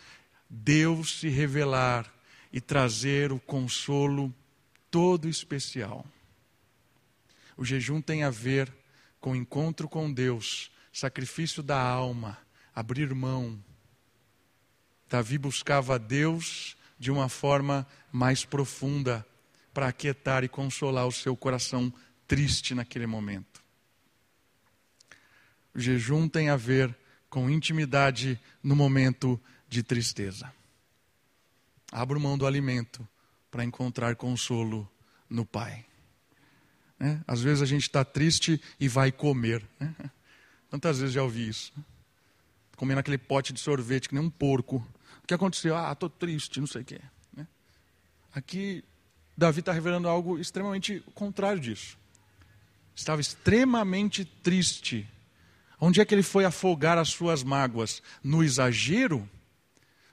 Deus 0.47 1.19
se 1.19 1.27
revelar 1.27 2.13
e 2.53 2.61
trazer 2.61 3.31
o 3.31 3.39
consolo 3.39 4.31
todo 4.91 5.27
especial. 5.27 6.05
O 7.57 7.65
jejum 7.65 7.99
tem 7.99 8.23
a 8.23 8.29
ver 8.29 8.71
com 9.19 9.35
encontro 9.35 9.89
com 9.89 10.11
Deus, 10.11 10.69
sacrifício 10.93 11.63
da 11.63 11.81
alma, 11.81 12.37
abrir 12.75 13.11
mão. 13.15 13.59
Davi 15.09 15.39
buscava 15.39 15.97
Deus 15.97 16.77
de 16.99 17.09
uma 17.09 17.27
forma 17.27 17.87
mais 18.11 18.45
profunda 18.45 19.25
para 19.73 19.87
aquietar 19.87 20.43
e 20.43 20.47
consolar 20.47 21.07
o 21.07 21.11
seu 21.11 21.35
coração 21.35 21.91
triste 22.27 22.75
naquele 22.75 23.07
momento. 23.07 23.50
O 25.73 25.79
jejum 25.79 26.27
tem 26.27 26.49
a 26.49 26.55
ver 26.55 26.95
com 27.29 27.49
intimidade 27.49 28.39
no 28.61 28.75
momento 28.75 29.39
de 29.69 29.81
tristeza. 29.81 30.51
Abra 31.91 32.19
mão 32.19 32.37
do 32.37 32.45
alimento 32.45 33.07
para 33.49 33.63
encontrar 33.63 34.15
consolo 34.15 34.89
no 35.29 35.45
Pai. 35.45 35.85
Né? 36.99 37.21
Às 37.25 37.41
vezes 37.41 37.61
a 37.61 37.65
gente 37.65 37.83
está 37.83 38.05
triste 38.05 38.61
e 38.79 38.87
vai 38.87 39.11
comer. 39.11 39.67
Né? 39.79 39.93
Quantas 40.69 40.99
vezes 40.99 41.13
já 41.13 41.23
ouvi 41.23 41.47
isso? 41.47 41.73
Comendo 42.77 42.99
aquele 42.99 43.17
pote 43.17 43.51
de 43.51 43.59
sorvete 43.59 44.07
que 44.07 44.15
nem 44.15 44.23
um 44.23 44.29
porco. 44.29 44.77
O 45.23 45.27
que 45.27 45.33
aconteceu? 45.33 45.75
Ah, 45.75 45.91
estou 45.91 46.09
triste, 46.09 46.59
não 46.59 46.67
sei 46.67 46.81
o 46.81 46.85
quê. 46.85 47.01
Né? 47.33 47.47
Aqui, 48.33 48.83
Davi 49.37 49.59
está 49.61 49.71
revelando 49.71 50.07
algo 50.07 50.37
extremamente 50.37 51.03
contrário 51.13 51.59
disso. 51.59 51.97
Estava 52.95 53.19
extremamente 53.19 54.23
triste. 54.23 55.07
Onde 55.83 55.99
é 55.99 56.05
que 56.05 56.13
ele 56.13 56.21
foi 56.21 56.45
afogar 56.45 56.99
as 56.99 57.09
suas 57.09 57.41
mágoas? 57.41 58.03
No 58.23 58.43
exagero? 58.43 59.27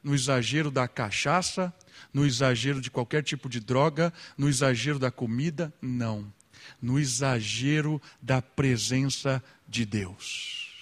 No 0.02 0.14
exagero 0.14 0.70
da 0.70 0.88
cachaça, 0.88 1.74
no 2.10 2.24
exagero 2.24 2.80
de 2.80 2.90
qualquer 2.90 3.22
tipo 3.22 3.50
de 3.50 3.60
droga, 3.60 4.10
no 4.38 4.48
exagero 4.48 4.98
da 4.98 5.10
comida? 5.10 5.70
Não. 5.82 6.32
No 6.80 6.98
exagero 6.98 8.00
da 8.22 8.40
presença 8.40 9.44
de 9.68 9.84
Deus. 9.84 10.72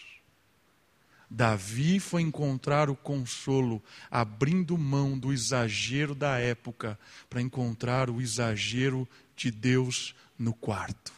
Davi 1.28 1.98
foi 1.98 2.22
encontrar 2.22 2.88
o 2.88 2.94
consolo, 2.94 3.82
abrindo 4.08 4.78
mão 4.78 5.18
do 5.18 5.32
exagero 5.32 6.14
da 6.14 6.38
época, 6.38 6.96
para 7.28 7.42
encontrar 7.42 8.08
o 8.08 8.20
exagero 8.20 9.08
de 9.34 9.50
Deus 9.50 10.14
no 10.38 10.54
quarto. 10.54 11.12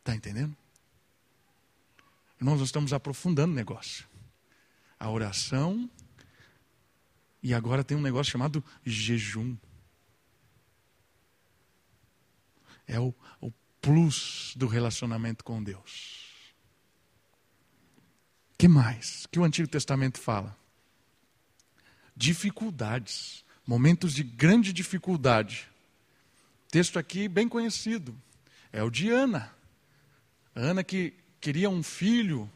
Está 0.00 0.14
entendendo? 0.14 0.54
Irmãos, 2.40 2.58
nós 2.58 2.68
estamos 2.68 2.92
aprofundando 2.92 3.52
o 3.52 3.56
negócio. 3.56 4.06
A 4.98 5.10
oração 5.10 5.90
e 7.42 7.54
agora 7.54 7.84
tem 7.84 7.96
um 7.96 8.02
negócio 8.02 8.32
chamado 8.32 8.64
jejum. 8.84 9.56
É 12.86 12.98
o, 12.98 13.14
o 13.40 13.52
plus 13.80 14.54
do 14.56 14.66
relacionamento 14.66 15.44
com 15.44 15.62
Deus. 15.62 16.44
que 18.56 18.68
mais? 18.68 19.26
que 19.26 19.38
o 19.38 19.44
Antigo 19.44 19.68
Testamento 19.68 20.18
fala? 20.18 20.56
Dificuldades, 22.16 23.44
momentos 23.66 24.12
de 24.12 24.22
grande 24.22 24.72
dificuldade. 24.72 25.68
Texto 26.70 26.98
aqui 26.98 27.28
bem 27.28 27.48
conhecido. 27.48 28.20
É 28.72 28.82
o 28.82 28.90
de 28.90 29.10
Ana. 29.10 29.54
Ana 30.54 30.82
que 30.82 31.14
queria 31.40 31.70
um 31.70 31.82
filho. 31.82 32.50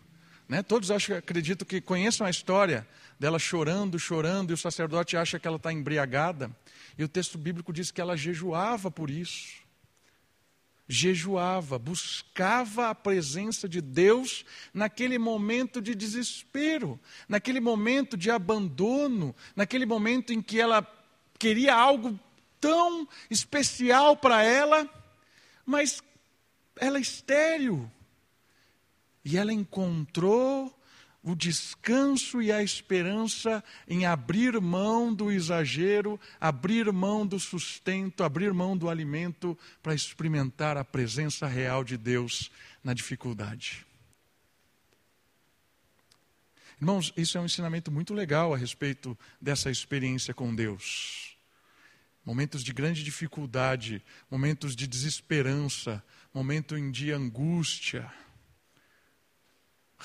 Né? 0.48 0.62
Todos 0.62 0.90
acho, 0.90 1.14
acredito 1.14 1.64
que 1.64 1.80
conheçam 1.80 2.26
a 2.26 2.30
história 2.30 2.86
dela 3.18 3.38
chorando, 3.38 3.98
chorando, 3.98 4.50
e 4.50 4.54
o 4.54 4.56
sacerdote 4.56 5.16
acha 5.16 5.38
que 5.38 5.46
ela 5.46 5.56
está 5.56 5.72
embriagada. 5.72 6.50
E 6.98 7.04
o 7.04 7.08
texto 7.08 7.38
bíblico 7.38 7.72
diz 7.72 7.90
que 7.90 8.00
ela 8.00 8.16
jejuava 8.16 8.90
por 8.90 9.08
isso. 9.10 9.62
Jejuava, 10.88 11.78
buscava 11.78 12.90
a 12.90 12.94
presença 12.94 13.68
de 13.68 13.80
Deus 13.80 14.44
naquele 14.74 15.18
momento 15.18 15.80
de 15.80 15.94
desespero, 15.94 17.00
naquele 17.28 17.60
momento 17.60 18.16
de 18.16 18.30
abandono, 18.30 19.34
naquele 19.54 19.86
momento 19.86 20.32
em 20.32 20.42
que 20.42 20.60
ela 20.60 20.86
queria 21.38 21.74
algo 21.74 22.18
tão 22.60 23.08
especial 23.30 24.16
para 24.16 24.42
ela, 24.42 24.88
mas 25.64 26.02
ela 26.76 26.98
é 26.98 27.00
estéril. 27.00 27.90
E 29.24 29.36
ela 29.36 29.52
encontrou 29.52 30.76
o 31.22 31.36
descanso 31.36 32.42
e 32.42 32.50
a 32.50 32.62
esperança 32.62 33.62
em 33.86 34.04
abrir 34.04 34.60
mão 34.60 35.14
do 35.14 35.30
exagero, 35.30 36.18
abrir 36.40 36.90
mão 36.92 37.24
do 37.24 37.38
sustento, 37.38 38.24
abrir 38.24 38.52
mão 38.52 38.76
do 38.76 38.90
alimento 38.90 39.56
para 39.80 39.94
experimentar 39.94 40.76
a 40.76 40.84
presença 40.84 41.46
real 41.46 41.84
de 41.84 41.96
Deus 41.96 42.50
na 42.82 42.92
dificuldade. 42.92 43.86
Irmãos, 46.80 47.12
isso 47.16 47.38
é 47.38 47.40
um 47.40 47.46
ensinamento 47.46 47.92
muito 47.92 48.12
legal 48.12 48.52
a 48.52 48.56
respeito 48.56 49.16
dessa 49.40 49.70
experiência 49.70 50.34
com 50.34 50.52
Deus. 50.52 51.36
Momentos 52.24 52.64
de 52.64 52.72
grande 52.72 53.04
dificuldade, 53.04 54.02
momentos 54.28 54.74
de 54.74 54.88
desesperança, 54.88 56.02
momento 56.34 56.80
de 56.90 57.12
angústia 57.12 58.12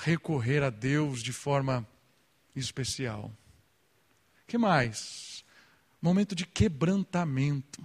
recorrer 0.02 0.62
a 0.62 0.70
Deus 0.70 1.22
de 1.22 1.32
forma 1.32 1.86
especial. 2.54 3.32
que 4.46 4.56
mais? 4.56 5.44
Momento 6.00 6.34
de 6.34 6.46
quebrantamento, 6.46 7.84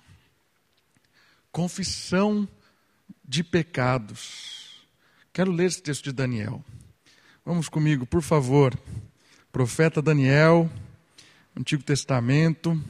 confissão 1.51 2.47
de 3.25 3.43
pecados. 3.43 4.85
Quero 5.33 5.51
ler 5.51 5.65
esse 5.65 5.81
texto 5.81 6.03
de 6.05 6.11
Daniel. 6.11 6.63
Vamos 7.43 7.67
comigo, 7.67 8.05
por 8.05 8.21
favor. 8.21 8.79
Profeta 9.51 10.01
Daniel, 10.01 10.71
Antigo 11.55 11.83
Testamento, 11.83 12.81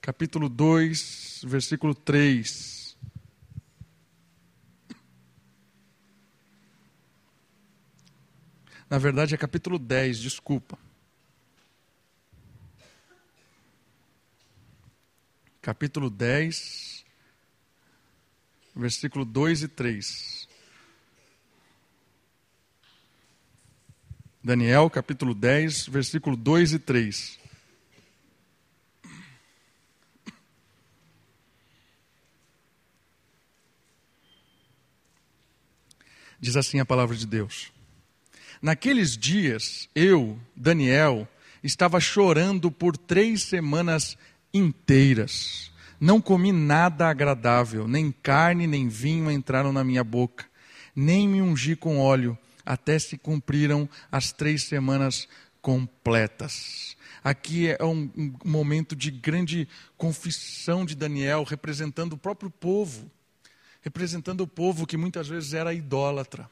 capítulo 0.00 0.48
2, 0.48 1.42
versículo 1.46 1.94
3. 1.94 2.79
Na 8.90 8.98
verdade, 8.98 9.36
é 9.36 9.38
capítulo 9.38 9.78
10, 9.78 10.18
desculpa. 10.18 10.76
Capítulo 15.62 16.10
10, 16.10 17.04
versículo 18.74 19.24
2 19.24 19.62
e 19.62 19.68
3. 19.68 20.48
Daniel, 24.42 24.90
capítulo 24.90 25.34
10, 25.34 25.86
versículo 25.86 26.36
2 26.36 26.72
e 26.72 26.78
3. 26.80 27.38
Diz 36.40 36.56
assim 36.56 36.80
a 36.80 36.84
palavra 36.84 37.14
de 37.14 37.24
Deus. 37.24 37.70
Naqueles 38.60 39.16
dias, 39.16 39.88
eu, 39.94 40.38
Daniel, 40.54 41.26
estava 41.64 41.98
chorando 41.98 42.70
por 42.70 42.94
três 42.94 43.42
semanas 43.42 44.18
inteiras. 44.52 45.72
Não 45.98 46.20
comi 46.20 46.52
nada 46.52 47.08
agradável, 47.08 47.88
nem 47.88 48.12
carne 48.12 48.66
nem 48.66 48.86
vinho 48.86 49.30
entraram 49.30 49.72
na 49.72 49.82
minha 49.82 50.04
boca, 50.04 50.44
nem 50.94 51.26
me 51.26 51.40
ungi 51.40 51.74
com 51.74 51.98
óleo, 51.98 52.36
até 52.64 52.98
se 52.98 53.16
cumpriram 53.16 53.88
as 54.12 54.30
três 54.30 54.64
semanas 54.64 55.26
completas. 55.62 56.98
Aqui 57.24 57.68
é 57.68 57.84
um, 57.84 58.10
momento 58.44 58.94
de 58.94 59.10
grande 59.10 59.66
confissão 59.96 60.84
de 60.84 60.94
Daniel, 60.94 61.44
representando 61.44 62.12
o 62.12 62.18
próprio 62.18 62.50
povo, 62.50 63.10
representando 63.80 64.42
o 64.42 64.46
povo 64.46 64.86
que 64.86 64.98
muitas 64.98 65.28
vezes 65.28 65.54
era 65.54 65.72
idólatra 65.72 66.46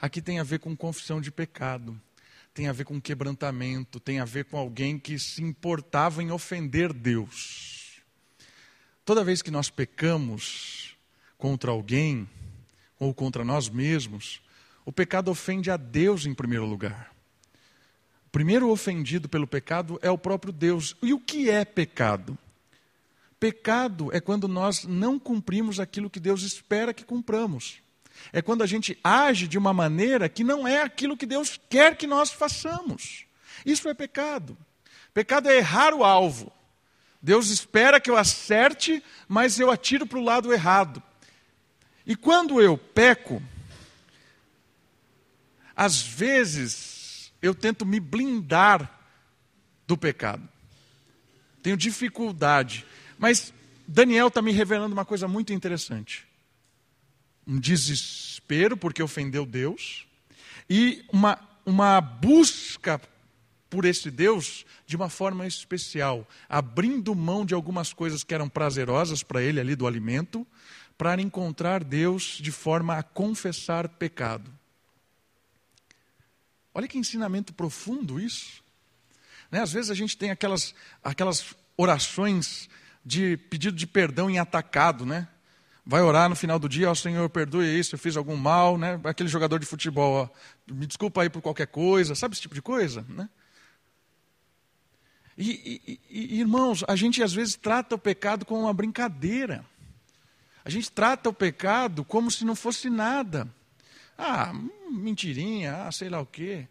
Aqui 0.00 0.20
tem 0.20 0.38
a 0.38 0.42
ver 0.42 0.58
com 0.58 0.76
confissão 0.76 1.20
de 1.20 1.30
pecado, 1.30 2.00
tem 2.52 2.68
a 2.68 2.72
ver 2.72 2.84
com 2.84 3.00
quebrantamento, 3.00 4.00
tem 4.00 4.18
a 4.18 4.24
ver 4.24 4.46
com 4.46 4.56
alguém 4.56 4.98
que 4.98 5.18
se 5.18 5.42
importava 5.42 6.22
em 6.22 6.30
ofender 6.30 6.92
Deus. 6.92 8.00
Toda 9.04 9.24
vez 9.24 9.42
que 9.42 9.50
nós 9.50 9.70
pecamos 9.70 10.96
contra 11.38 11.70
alguém 11.70 12.28
ou 12.98 13.12
contra 13.14 13.44
nós 13.44 13.68
mesmos, 13.68 14.40
o 14.84 14.92
pecado 14.92 15.30
ofende 15.30 15.70
a 15.70 15.76
Deus 15.76 16.26
em 16.26 16.34
primeiro 16.34 16.64
lugar. 16.64 17.12
O 18.26 18.30
primeiro 18.30 18.70
ofendido 18.70 19.28
pelo 19.28 19.46
pecado 19.46 19.98
é 20.02 20.10
o 20.10 20.18
próprio 20.18 20.52
Deus. 20.52 20.96
E 21.02 21.12
o 21.12 21.20
que 21.20 21.48
é 21.48 21.64
pecado? 21.64 22.36
Pecado 23.38 24.10
é 24.14 24.20
quando 24.20 24.48
nós 24.48 24.84
não 24.84 25.18
cumprimos 25.18 25.78
aquilo 25.78 26.10
que 26.10 26.18
Deus 26.18 26.42
espera 26.42 26.94
que 26.94 27.04
cumpramos 27.04 27.82
é 28.32 28.42
quando 28.42 28.62
a 28.62 28.66
gente 28.66 28.98
age 29.02 29.48
de 29.48 29.58
uma 29.58 29.72
maneira 29.72 30.28
que 30.28 30.44
não 30.44 30.66
é 30.66 30.82
aquilo 30.82 31.16
que 31.16 31.26
Deus 31.26 31.60
quer 31.68 31.96
que 31.96 32.06
nós 32.06 32.30
façamos. 32.30 33.24
Isso 33.64 33.88
é 33.88 33.94
pecado. 33.94 34.56
Pecado 35.14 35.48
é 35.48 35.56
errar 35.56 35.94
o 35.94 36.04
alvo. 36.04 36.52
Deus 37.22 37.48
espera 37.48 38.00
que 38.00 38.10
eu 38.10 38.16
acerte, 38.16 39.02
mas 39.26 39.58
eu 39.58 39.70
atiro 39.70 40.06
para 40.06 40.18
o 40.18 40.24
lado 40.24 40.52
errado. 40.52 41.02
E 42.06 42.14
quando 42.14 42.60
eu 42.60 42.76
peco, 42.76 43.42
às 45.74 46.00
vezes 46.02 47.32
eu 47.40 47.54
tento 47.54 47.84
me 47.84 47.98
blindar 47.98 48.90
do 49.86 49.96
pecado. 49.96 50.46
Tenho 51.62 51.76
dificuldade. 51.76 52.86
Mas 53.18 53.52
Daniel 53.88 54.28
está 54.28 54.42
me 54.42 54.52
revelando 54.52 54.92
uma 54.92 55.04
coisa 55.04 55.26
muito 55.26 55.52
interessante 55.52 56.25
um 57.46 57.58
desespero 57.58 58.76
porque 58.76 59.02
ofendeu 59.02 59.46
Deus 59.46 60.06
e 60.68 61.04
uma, 61.12 61.38
uma 61.64 62.00
busca 62.00 63.00
por 63.70 63.84
esse 63.84 64.10
Deus 64.10 64.64
de 64.86 64.96
uma 64.96 65.08
forma 65.08 65.46
especial, 65.46 66.26
abrindo 66.48 67.14
mão 67.14 67.44
de 67.44 67.54
algumas 67.54 67.92
coisas 67.92 68.22
que 68.22 68.34
eram 68.34 68.48
prazerosas 68.48 69.22
para 69.22 69.42
ele 69.42 69.60
ali 69.60 69.74
do 69.74 69.86
alimento, 69.86 70.46
para 70.96 71.20
encontrar 71.20 71.84
Deus 71.84 72.38
de 72.40 72.50
forma 72.50 72.96
a 72.96 73.02
confessar 73.02 73.88
pecado. 73.88 74.50
Olha 76.72 76.88
que 76.88 76.98
ensinamento 76.98 77.52
profundo 77.52 78.20
isso. 78.20 78.62
Né? 79.50 79.60
Às 79.60 79.72
vezes 79.72 79.90
a 79.90 79.94
gente 79.94 80.16
tem 80.16 80.30
aquelas, 80.30 80.74
aquelas 81.02 81.54
orações 81.76 82.68
de 83.04 83.36
pedido 83.36 83.76
de 83.76 83.86
perdão 83.86 84.28
em 84.28 84.38
atacado, 84.38 85.06
né? 85.06 85.28
Vai 85.86 86.02
orar 86.02 86.28
no 86.28 86.34
final 86.34 86.58
do 86.58 86.68
dia, 86.68 86.88
ó 86.88 86.92
oh, 86.92 86.94
Senhor, 86.96 87.30
perdoe 87.30 87.78
isso, 87.78 87.94
eu 87.94 87.98
fiz 87.98 88.16
algum 88.16 88.34
mal, 88.34 88.76
né? 88.76 89.00
Aquele 89.04 89.28
jogador 89.28 89.60
de 89.60 89.66
futebol, 89.66 90.24
ó, 90.24 90.72
me 90.72 90.84
desculpa 90.84 91.22
aí 91.22 91.30
por 91.30 91.40
qualquer 91.40 91.68
coisa, 91.68 92.16
sabe 92.16 92.34
esse 92.34 92.42
tipo 92.42 92.56
de 92.56 92.60
coisa, 92.60 93.06
né? 93.08 93.28
E, 95.38 95.80
e, 95.86 96.00
e, 96.10 96.40
irmãos, 96.40 96.82
a 96.88 96.96
gente 96.96 97.22
às 97.22 97.32
vezes 97.32 97.54
trata 97.54 97.94
o 97.94 97.98
pecado 97.98 98.44
como 98.44 98.62
uma 98.62 98.72
brincadeira. 98.72 99.64
A 100.64 100.70
gente 100.70 100.90
trata 100.90 101.28
o 101.28 101.32
pecado 101.32 102.04
como 102.04 102.30
se 102.30 102.44
não 102.44 102.56
fosse 102.56 102.90
nada. 102.90 103.46
Ah, 104.18 104.52
mentirinha, 104.90 105.84
ah, 105.84 105.92
sei 105.92 106.08
lá 106.08 106.20
o 106.20 106.26
quê. 106.26 106.66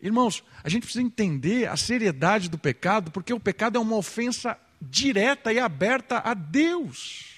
Irmãos, 0.00 0.44
a 0.62 0.68
gente 0.68 0.84
precisa 0.84 1.04
entender 1.04 1.68
a 1.68 1.76
seriedade 1.76 2.48
do 2.48 2.56
pecado, 2.56 3.10
porque 3.10 3.34
o 3.34 3.40
pecado 3.40 3.76
é 3.76 3.80
uma 3.80 3.96
ofensa 3.96 4.56
direta 4.80 5.52
e 5.52 5.58
aberta 5.58 6.18
a 6.18 6.34
Deus. 6.34 7.37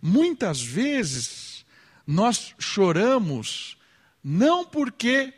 Muitas 0.00 0.62
vezes 0.62 1.64
nós 2.06 2.54
choramos 2.58 3.76
não 4.22 4.64
porque 4.64 5.32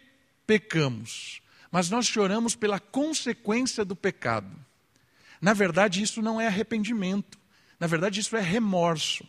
pecamos, 0.47 1.41
mas 1.71 1.91
nós 1.91 2.07
choramos 2.07 2.55
pela 2.55 2.81
consequência 2.81 3.85
do 3.85 3.95
pecado. 3.95 4.51
Na 5.41 5.53
verdade, 5.53 6.03
isso 6.03 6.21
não 6.21 6.41
é 6.41 6.47
arrependimento. 6.47 7.39
Na 7.79 7.87
verdade, 7.87 8.21
isso 8.21 8.37
é 8.37 8.41
remorso. 8.41 9.25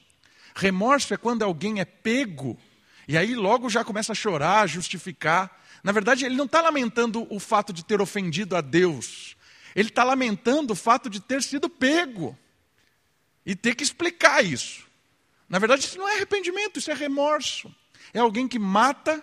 Remorso 0.55 1.13
é 1.13 1.17
quando 1.17 1.43
alguém 1.43 1.79
é 1.79 1.85
pego 1.85 2.57
e 3.07 3.17
aí 3.17 3.35
logo 3.35 3.69
já 3.69 3.83
começa 3.83 4.11
a 4.11 4.15
chorar, 4.15 4.61
a 4.61 4.67
justificar. 4.67 5.61
Na 5.83 5.91
verdade, 5.91 6.25
ele 6.25 6.35
não 6.35 6.45
está 6.45 6.61
lamentando 6.61 7.27
o 7.29 7.39
fato 7.39 7.73
de 7.73 7.83
ter 7.83 8.01
ofendido 8.01 8.55
a 8.55 8.61
Deus. 8.61 9.35
Ele 9.75 9.89
está 9.89 10.03
lamentando 10.03 10.73
o 10.73 10.75
fato 10.75 11.09
de 11.09 11.19
ter 11.19 11.41
sido 11.41 11.69
pego 11.69 12.37
e 13.45 13.55
ter 13.55 13.75
que 13.75 13.83
explicar 13.83 14.43
isso. 14.43 14.85
Na 15.51 15.59
verdade, 15.59 15.83
isso 15.83 15.97
não 15.97 16.07
é 16.07 16.15
arrependimento, 16.15 16.79
isso 16.79 16.89
é 16.89 16.93
remorso. 16.93 17.69
É 18.13 18.19
alguém 18.19 18.47
que 18.47 18.57
mata 18.57 19.21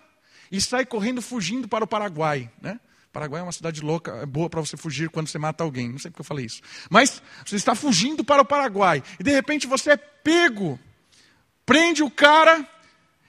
e 0.52 0.60
sai 0.60 0.84
correndo 0.84 1.22
fugindo 1.22 1.66
para 1.66 1.82
o 1.82 1.86
Paraguai. 1.86 2.52
Né? 2.60 2.78
Paraguai 3.10 3.40
é 3.40 3.44
uma 3.44 3.50
cidade 3.52 3.80
louca, 3.80 4.12
é 4.12 4.26
boa 4.26 4.50
para 4.50 4.60
você 4.60 4.76
fugir 4.76 5.08
quando 5.08 5.26
você 5.26 5.38
mata 5.38 5.64
alguém. 5.64 5.88
Não 5.88 5.98
sei 5.98 6.10
porque 6.10 6.20
eu 6.20 6.26
falei 6.26 6.44
isso. 6.44 6.60
Mas 6.90 7.22
você 7.46 7.56
está 7.56 7.74
fugindo 7.74 8.22
para 8.22 8.42
o 8.42 8.44
Paraguai 8.44 9.02
e 9.18 9.22
de 9.22 9.30
repente 9.30 9.66
você 9.66 9.92
é 9.92 9.96
pego, 9.96 10.78
prende 11.64 12.02
o 12.02 12.10
cara 12.10 12.68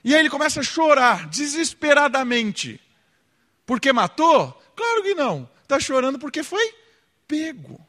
e 0.04 0.14
aí 0.14 0.20
ele 0.20 0.28
começa 0.28 0.60
a 0.60 0.62
chorar 0.62 1.26
desesperadamente. 1.26 2.78
Porque 3.64 3.94
matou? 3.94 4.52
Claro 4.76 5.02
que 5.02 5.14
não. 5.14 5.48
Está 5.62 5.80
chorando 5.80 6.18
porque 6.18 6.42
foi 6.42 6.74
pego. 7.26 7.80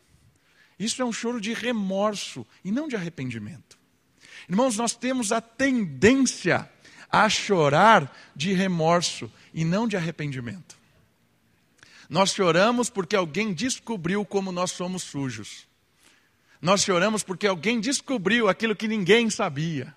Isso 0.80 1.02
é 1.02 1.06
um 1.06 1.12
choro 1.12 1.42
de 1.42 1.52
remorso 1.52 2.48
e 2.64 2.72
não 2.72 2.88
de 2.88 2.96
arrependimento. 2.96 3.81
Irmãos, 4.52 4.76
nós 4.76 4.94
temos 4.94 5.32
a 5.32 5.40
tendência 5.40 6.70
a 7.10 7.30
chorar 7.30 8.14
de 8.36 8.52
remorso 8.52 9.32
e 9.54 9.64
não 9.64 9.88
de 9.88 9.96
arrependimento. 9.96 10.78
Nós 12.10 12.34
choramos 12.34 12.90
porque 12.90 13.16
alguém 13.16 13.54
descobriu 13.54 14.26
como 14.26 14.52
nós 14.52 14.72
somos 14.72 15.04
sujos. 15.04 15.66
Nós 16.62 16.84
choramos 16.84 17.24
porque 17.24 17.48
alguém 17.48 17.80
descobriu 17.80 18.50
aquilo 18.50 18.76
que 18.76 18.90
ninguém 18.90 19.30
sabia. 19.30 19.96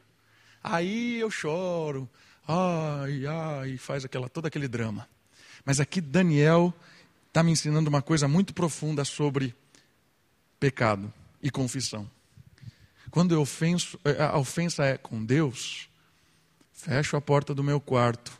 Aí 0.62 1.18
eu 1.18 1.32
choro, 1.32 2.08
ai, 2.46 3.26
ai, 3.26 3.76
faz 3.76 4.04
aquela, 4.04 4.28
todo 4.28 4.46
aquele 4.46 4.68
drama. 4.68 5.08
Mas 5.64 5.80
aqui 5.80 6.00
Daniel 6.00 6.72
está 7.26 7.42
me 7.42 7.50
ensinando 7.50 7.90
uma 7.90 8.00
coisa 8.00 8.28
muito 8.28 8.54
profunda 8.54 9.04
sobre 9.04 9.52
pecado 10.60 11.12
e 11.42 11.50
confissão. 11.50 12.08
Quando 13.14 13.32
eu 13.32 13.42
ofenso, 13.42 13.96
eh, 14.04 14.20
a 14.20 14.36
ofensa 14.36 14.84
é 14.84 14.98
com 14.98 15.24
Deus, 15.24 15.88
fecho 16.72 17.16
a 17.16 17.20
porta 17.20 17.54
do 17.54 17.62
meu 17.62 17.80
quarto, 17.80 18.36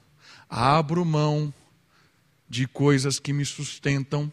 abro 0.50 1.04
mão 1.04 1.54
de 2.48 2.66
coisas 2.66 3.20
que 3.20 3.32
me 3.32 3.44
sustentam 3.44 4.32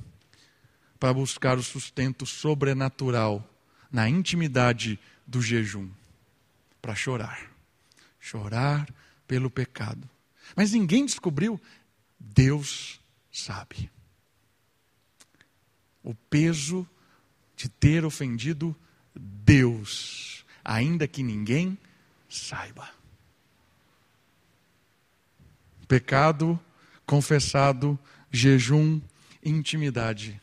para 0.99 1.13
buscar 1.13 1.60
o 1.60 1.63
sustento 1.63 2.25
sobrenatural 2.25 3.47
na 3.91 4.10
intimidade 4.10 4.99
do 5.27 5.43
jejum, 5.43 5.88
para 6.82 6.95
chorar. 6.95 7.51
Chorar 8.19 8.91
pelo 9.27 9.47
pecado. 9.47 10.10
Mas 10.56 10.71
ninguém 10.71 11.06
descobriu, 11.06 11.62
Deus 12.19 12.99
sabe. 13.32 13.91
O 16.01 16.15
peso 16.15 16.89
de 17.56 17.69
ter 17.69 18.04
ofendido 18.04 18.75
Deus, 19.13 20.31
ainda 20.63 21.08
que 21.08 21.24
ninguém 21.24 21.78
saiba. 22.30 22.89
Pecado 25.88 26.60
confessado, 27.06 28.00
jejum, 28.32 29.02
intimidade 29.43 30.39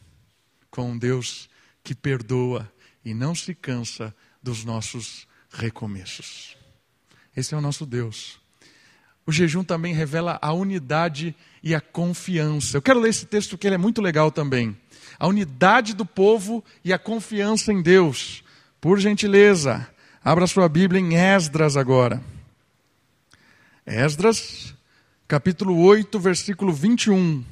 com 0.70 0.98
Deus 0.98 1.48
que 1.83 1.94
perdoa 1.94 2.70
e 3.02 3.14
não 3.14 3.35
se 3.35 3.54
cansa 3.54 4.14
dos 4.42 4.64
nossos 4.66 5.26
recomeços. 5.50 6.57
Esse 7.35 7.54
é 7.54 7.57
o 7.57 7.61
nosso 7.62 7.87
Deus. 7.87 8.38
O 9.24 9.33
jejum 9.33 9.64
também 9.64 9.94
revela 9.94 10.38
a 10.42 10.52
unidade 10.52 11.35
e 11.62 11.74
a 11.74 11.81
confiança. 11.81 12.76
Eu 12.76 12.83
quero 12.83 13.00
ler 13.00 13.09
esse 13.09 13.24
texto 13.24 13.57
que 13.57 13.66
ele 13.66 13.76
é 13.76 13.78
muito 13.78 14.02
legal 14.02 14.31
também. 14.31 14.76
A 15.18 15.26
unidade 15.26 15.94
do 15.94 16.04
povo 16.04 16.62
e 16.85 16.92
a 16.92 16.98
confiança 16.98 17.72
em 17.72 17.81
Deus. 17.81 18.44
Por 18.81 18.98
gentileza, 18.98 19.88
abra 20.22 20.46
sua 20.46 20.68
Bíblia 20.68 21.00
em 21.00 21.16
Esdras 21.16 21.76
agora. 21.76 22.22
Esdras, 23.87 24.74
capítulo 25.26 25.78
8, 25.78 26.18
versículo 26.18 26.72
21. 26.72 27.44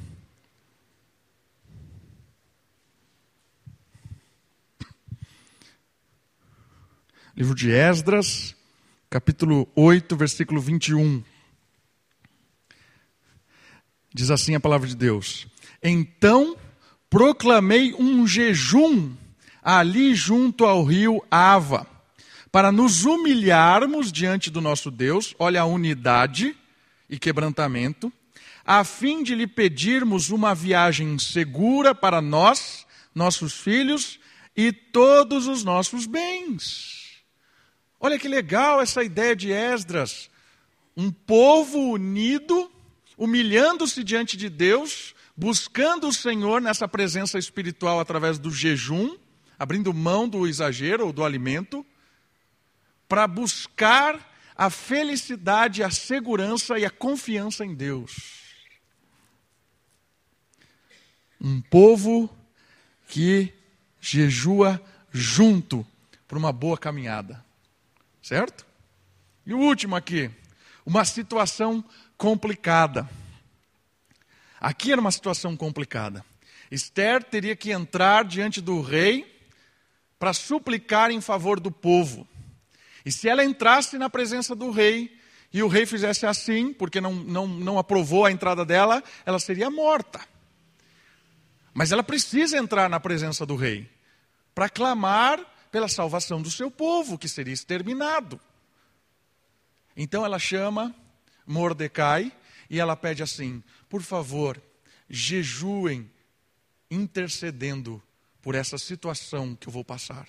Livro 7.35 7.53
de 7.53 7.71
Esdras, 7.71 8.55
capítulo 9.09 9.67
8, 9.75 10.15
versículo 10.15 10.59
21. 10.59 11.23
Diz 14.13 14.31
assim 14.31 14.55
a 14.55 14.59
palavra 14.59 14.87
de 14.87 14.95
Deus: 14.95 15.47
Então 15.83 16.57
proclamei 17.09 17.93
um 17.93 18.25
jejum 18.25 19.15
ali 19.61 20.15
junto 20.15 20.65
ao 20.65 20.83
rio 20.83 21.23
Ava, 21.29 21.85
para 22.51 22.71
nos 22.71 23.05
humilharmos 23.05 24.11
diante 24.11 24.49
do 24.49 24.61
nosso 24.61 24.89
Deus, 24.89 25.35
olha 25.37 25.61
a 25.61 25.65
unidade 25.65 26.55
e 27.09 27.19
quebrantamento, 27.19 28.11
a 28.65 28.83
fim 28.83 29.23
de 29.23 29.33
lhe 29.33 29.47
pedirmos 29.47 30.29
uma 30.29 30.53
viagem 30.53 31.17
segura 31.19 31.95
para 31.95 32.21
nós, 32.21 32.85
nossos 33.13 33.53
filhos 33.53 34.19
e 34.55 34.71
todos 34.71 35.47
os 35.47 35.63
nossos 35.63 36.05
bens. 36.05 37.21
Olha 37.99 38.19
que 38.19 38.27
legal 38.27 38.81
essa 38.81 39.03
ideia 39.03 39.35
de 39.35 39.51
Esdras. 39.51 40.29
Um 40.95 41.11
povo 41.11 41.79
unido, 41.91 42.71
humilhando-se 43.17 44.03
diante 44.03 44.37
de 44.37 44.49
Deus, 44.49 45.15
buscando 45.35 46.07
o 46.07 46.13
Senhor 46.13 46.61
nessa 46.61 46.87
presença 46.87 47.39
espiritual 47.39 47.99
através 47.99 48.37
do 48.37 48.51
jejum, 48.51 49.15
abrindo 49.57 49.93
mão 49.93 50.27
do 50.27 50.47
exagero 50.47 51.05
ou 51.07 51.13
do 51.13 51.23
alimento, 51.23 51.85
para 53.07 53.27
buscar 53.27 54.19
a 54.55 54.69
felicidade, 54.69 55.83
a 55.83 55.91
segurança 55.91 56.79
e 56.79 56.85
a 56.85 56.89
confiança 56.89 57.63
em 57.63 57.75
Deus. 57.75 58.55
Um 61.39 61.61
povo 61.61 62.29
que 63.07 63.53
jejua 64.01 64.81
junto 65.11 65.85
para 66.27 66.37
uma 66.37 66.51
boa 66.51 66.77
caminhada. 66.77 67.43
Certo? 68.21 68.65
E 69.45 69.53
o 69.53 69.59
último 69.59 69.95
aqui, 69.95 70.29
uma 70.85 71.05
situação 71.05 71.83
complicada. 72.17 73.07
Aqui 74.59 74.91
era 74.91 74.99
uma 74.99 75.11
situação 75.11 75.55
complicada. 75.55 76.25
Esther 76.69 77.23
teria 77.23 77.55
que 77.55 77.71
entrar 77.71 78.25
diante 78.25 78.59
do 78.59 78.81
rei 78.81 79.37
para 80.19 80.33
suplicar 80.33 81.11
em 81.11 81.21
favor 81.21 81.59
do 81.59 81.71
povo. 81.71 82.27
E 83.07 83.11
se 83.13 83.29
ela 83.29 83.41
entrasse 83.41 83.97
na 83.97 84.09
presença 84.09 84.53
do 84.53 84.69
rei 84.69 85.17
e 85.53 85.63
o 85.63 85.69
rei 85.69 85.85
fizesse 85.85 86.25
assim, 86.25 86.73
porque 86.73 86.99
não, 86.99 87.15
não, 87.15 87.47
não 87.47 87.79
aprovou 87.79 88.25
a 88.25 88.31
entrada 88.33 88.65
dela, 88.65 89.01
ela 89.25 89.39
seria 89.39 89.71
morta. 89.71 90.19
Mas 91.73 91.93
ela 91.93 92.03
precisa 92.03 92.57
entrar 92.57 92.89
na 92.89 92.99
presença 92.99 93.45
do 93.45 93.55
rei 93.55 93.89
para 94.53 94.67
clamar 94.67 95.39
pela 95.71 95.87
salvação 95.87 96.41
do 96.41 96.51
seu 96.51 96.69
povo, 96.69 97.17
que 97.17 97.29
seria 97.29 97.53
exterminado. 97.53 98.41
Então 99.95 100.25
ela 100.25 100.37
chama 100.37 100.93
Mordecai 101.45 102.29
e 102.69 102.77
ela 102.77 102.97
pede 102.97 103.23
assim: 103.23 103.63
por 103.87 104.01
favor, 104.01 104.61
jejuem, 105.09 106.11
intercedendo 106.91 108.03
por 108.41 108.53
essa 108.53 108.77
situação 108.77 109.55
que 109.55 109.69
eu 109.69 109.71
vou 109.71 109.85
passar 109.85 110.27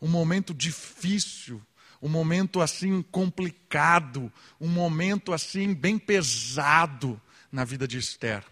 um 0.00 0.08
momento 0.08 0.54
difícil, 0.54 1.60
um 2.00 2.08
momento 2.08 2.60
assim 2.60 3.02
complicado, 3.02 4.32
um 4.60 4.68
momento 4.68 5.32
assim 5.32 5.74
bem 5.74 5.98
pesado 5.98 7.20
na 7.52 7.64
vida 7.64 7.86
de 7.86 7.98
Esther, 7.98 8.42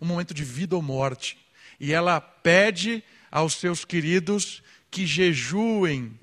um 0.00 0.06
momento 0.06 0.32
de 0.32 0.44
vida 0.44 0.74
ou 0.74 0.82
morte. 0.82 1.38
E 1.78 1.92
ela 1.92 2.20
pede 2.20 3.02
aos 3.30 3.54
seus 3.54 3.84
queridos 3.84 4.62
que 4.90 5.06
jejuem 5.06 6.18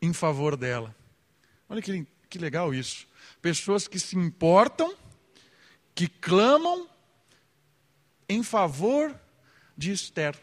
em 0.00 0.12
favor 0.12 0.56
dela. 0.56 0.94
Olha 1.68 1.82
que, 1.82 2.06
que 2.28 2.38
legal 2.38 2.74
isso. 2.74 3.06
Pessoas 3.40 3.88
que 3.88 3.98
se 3.98 4.16
importam, 4.16 4.94
que 5.94 6.06
clamam 6.06 6.88
em 8.28 8.42
favor 8.42 9.14
de 9.76 9.90
Esther. 9.90 10.40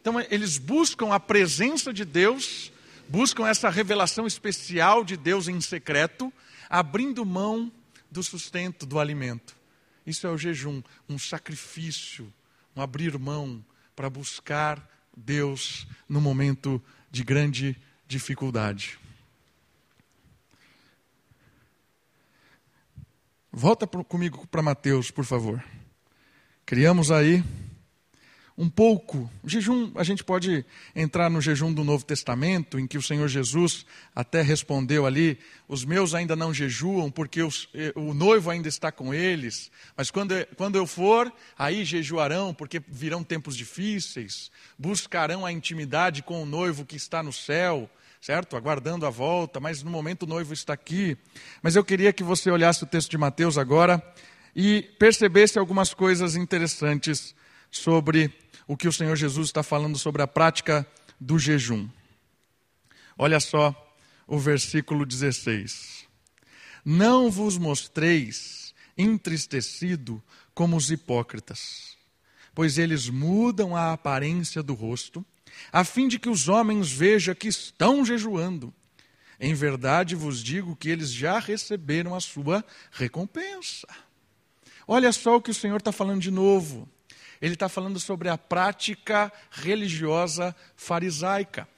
Então, 0.00 0.20
eles 0.30 0.58
buscam 0.58 1.12
a 1.12 1.20
presença 1.20 1.92
de 1.92 2.04
Deus 2.04 2.72
buscam 3.08 3.46
essa 3.46 3.68
revelação 3.68 4.26
especial 4.26 5.04
de 5.04 5.16
Deus 5.16 5.48
em 5.48 5.60
secreto, 5.60 6.32
abrindo 6.68 7.24
mão 7.24 7.70
do 8.10 8.22
sustento, 8.22 8.86
do 8.86 8.98
alimento. 8.98 9.56
Isso 10.06 10.26
é 10.26 10.30
o 10.30 10.38
jejum, 10.38 10.82
um 11.08 11.18
sacrifício, 11.18 12.32
um 12.76 12.82
abrir 12.82 13.18
mão 13.18 13.64
para 13.94 14.10
buscar 14.10 14.86
Deus 15.16 15.86
no 16.08 16.20
momento 16.20 16.82
de 17.10 17.22
grande 17.22 17.76
dificuldade. 18.06 18.98
Volta 23.50 23.86
comigo 23.86 24.46
para 24.46 24.62
Mateus, 24.62 25.10
por 25.10 25.26
favor. 25.26 25.62
Criamos 26.64 27.10
aí 27.10 27.44
um 28.62 28.68
pouco. 28.68 29.28
O 29.42 29.48
jejum, 29.48 29.90
a 29.96 30.04
gente 30.04 30.22
pode 30.22 30.64
entrar 30.94 31.28
no 31.28 31.40
jejum 31.40 31.72
do 31.72 31.82
Novo 31.82 32.04
Testamento, 32.04 32.78
em 32.78 32.86
que 32.86 32.96
o 32.96 33.02
Senhor 33.02 33.26
Jesus 33.26 33.84
até 34.14 34.40
respondeu 34.40 35.04
ali: 35.04 35.36
os 35.66 35.84
meus 35.84 36.14
ainda 36.14 36.36
não 36.36 36.54
jejuam, 36.54 37.10
porque 37.10 37.42
os, 37.42 37.68
eh, 37.74 37.92
o 37.96 38.14
noivo 38.14 38.50
ainda 38.50 38.68
está 38.68 38.92
com 38.92 39.12
eles, 39.12 39.68
mas 39.96 40.12
quando, 40.12 40.34
quando 40.56 40.76
eu 40.76 40.86
for, 40.86 41.32
aí 41.58 41.84
jejuarão, 41.84 42.54
porque 42.54 42.80
virão 42.86 43.24
tempos 43.24 43.56
difíceis, 43.56 44.48
buscarão 44.78 45.44
a 45.44 45.50
intimidade 45.50 46.22
com 46.22 46.40
o 46.40 46.46
noivo 46.46 46.86
que 46.86 46.96
está 46.96 47.20
no 47.20 47.32
céu. 47.32 47.90
Certo? 48.20 48.56
Aguardando 48.56 49.04
a 49.04 49.10
volta, 49.10 49.58
mas 49.58 49.82
no 49.82 49.90
momento 49.90 50.22
o 50.22 50.28
noivo 50.28 50.52
está 50.52 50.72
aqui. 50.72 51.18
Mas 51.60 51.74
eu 51.74 51.84
queria 51.84 52.12
que 52.12 52.22
você 52.22 52.52
olhasse 52.52 52.84
o 52.84 52.86
texto 52.86 53.10
de 53.10 53.18
Mateus 53.18 53.58
agora 53.58 54.00
e 54.54 54.82
percebesse 54.96 55.58
algumas 55.58 55.92
coisas 55.92 56.36
interessantes 56.36 57.34
sobre 57.72 58.32
o 58.72 58.76
que 58.76 58.88
o 58.88 58.92
Senhor 58.92 59.14
Jesus 59.16 59.48
está 59.48 59.62
falando 59.62 59.98
sobre 59.98 60.22
a 60.22 60.26
prática 60.26 60.86
do 61.20 61.38
jejum. 61.38 61.86
Olha 63.18 63.38
só 63.38 63.94
o 64.26 64.38
versículo 64.38 65.04
16. 65.04 66.06
não 66.82 67.30
vos 67.30 67.58
mostreis 67.58 68.74
entristecido 68.96 70.22
como 70.54 70.74
os 70.74 70.90
hipócritas, 70.90 71.98
pois 72.54 72.78
eles 72.78 73.10
mudam 73.10 73.76
a 73.76 73.92
aparência 73.92 74.62
do 74.62 74.72
rosto, 74.72 75.22
a 75.70 75.84
fim 75.84 76.08
de 76.08 76.18
que 76.18 76.30
os 76.30 76.48
homens 76.48 76.90
vejam 76.90 77.34
que 77.34 77.48
estão 77.48 78.02
jejuando. 78.06 78.72
Em 79.38 79.52
verdade 79.52 80.14
vos 80.16 80.42
digo 80.42 80.74
que 80.74 80.88
eles 80.88 81.12
já 81.12 81.38
receberam 81.38 82.14
a 82.14 82.20
sua 82.20 82.64
recompensa. 82.90 83.86
Olha 84.88 85.12
só 85.12 85.36
o 85.36 85.42
que 85.42 85.50
o 85.50 85.54
Senhor 85.54 85.76
está 85.76 85.92
falando 85.92 86.22
de 86.22 86.30
novo. 86.30 86.88
Ele 87.42 87.54
está 87.54 87.68
falando 87.68 87.98
sobre 87.98 88.28
a 88.28 88.38
prática 88.38 89.32
religiosa 89.50 90.54
farisaica, 90.76 91.68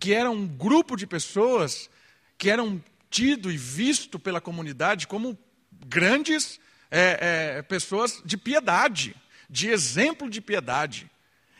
que 0.00 0.14
era 0.14 0.30
um 0.30 0.46
grupo 0.46 0.96
de 0.96 1.06
pessoas 1.06 1.90
que 2.38 2.48
eram 2.48 2.82
tido 3.10 3.52
e 3.52 3.56
visto 3.58 4.18
pela 4.18 4.40
comunidade 4.40 5.06
como 5.06 5.38
grandes 5.86 6.58
é, 6.90 7.58
é, 7.58 7.62
pessoas 7.62 8.22
de 8.24 8.38
piedade, 8.38 9.14
de 9.50 9.68
exemplo 9.68 10.30
de 10.30 10.40
piedade. 10.40 11.10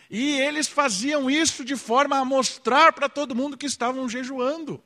E 0.08 0.40
eles 0.40 0.66
faziam 0.66 1.30
isso 1.30 1.66
de 1.66 1.76
forma 1.76 2.16
a 2.16 2.24
mostrar 2.24 2.94
para 2.94 3.10
todo 3.10 3.34
mundo 3.34 3.58
que 3.58 3.66
estavam 3.66 4.08
jejuando. 4.08 4.82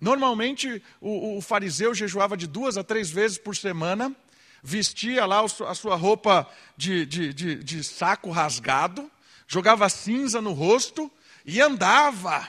Normalmente, 0.00 0.82
o, 1.00 1.38
o, 1.38 1.40
fariseu 1.40 1.94
jejuava 1.94 2.36
de 2.36 2.46
duas 2.46 2.76
a 2.76 2.82
três 2.82 3.10
vezes 3.10 3.38
por 3.38 3.56
semana, 3.56 4.14
vestia 4.62 5.24
lá 5.24 5.40
a 5.40 5.74
sua 5.74 5.96
roupa 5.96 6.48
de, 6.76 7.06
de, 7.06 7.32
de, 7.32 7.54
de 7.62 7.84
saco 7.84 8.30
rasgado, 8.30 9.10
jogava 9.46 9.88
cinza 9.88 10.40
no 10.40 10.52
rosto 10.52 11.10
e 11.44 11.60
andava 11.60 12.48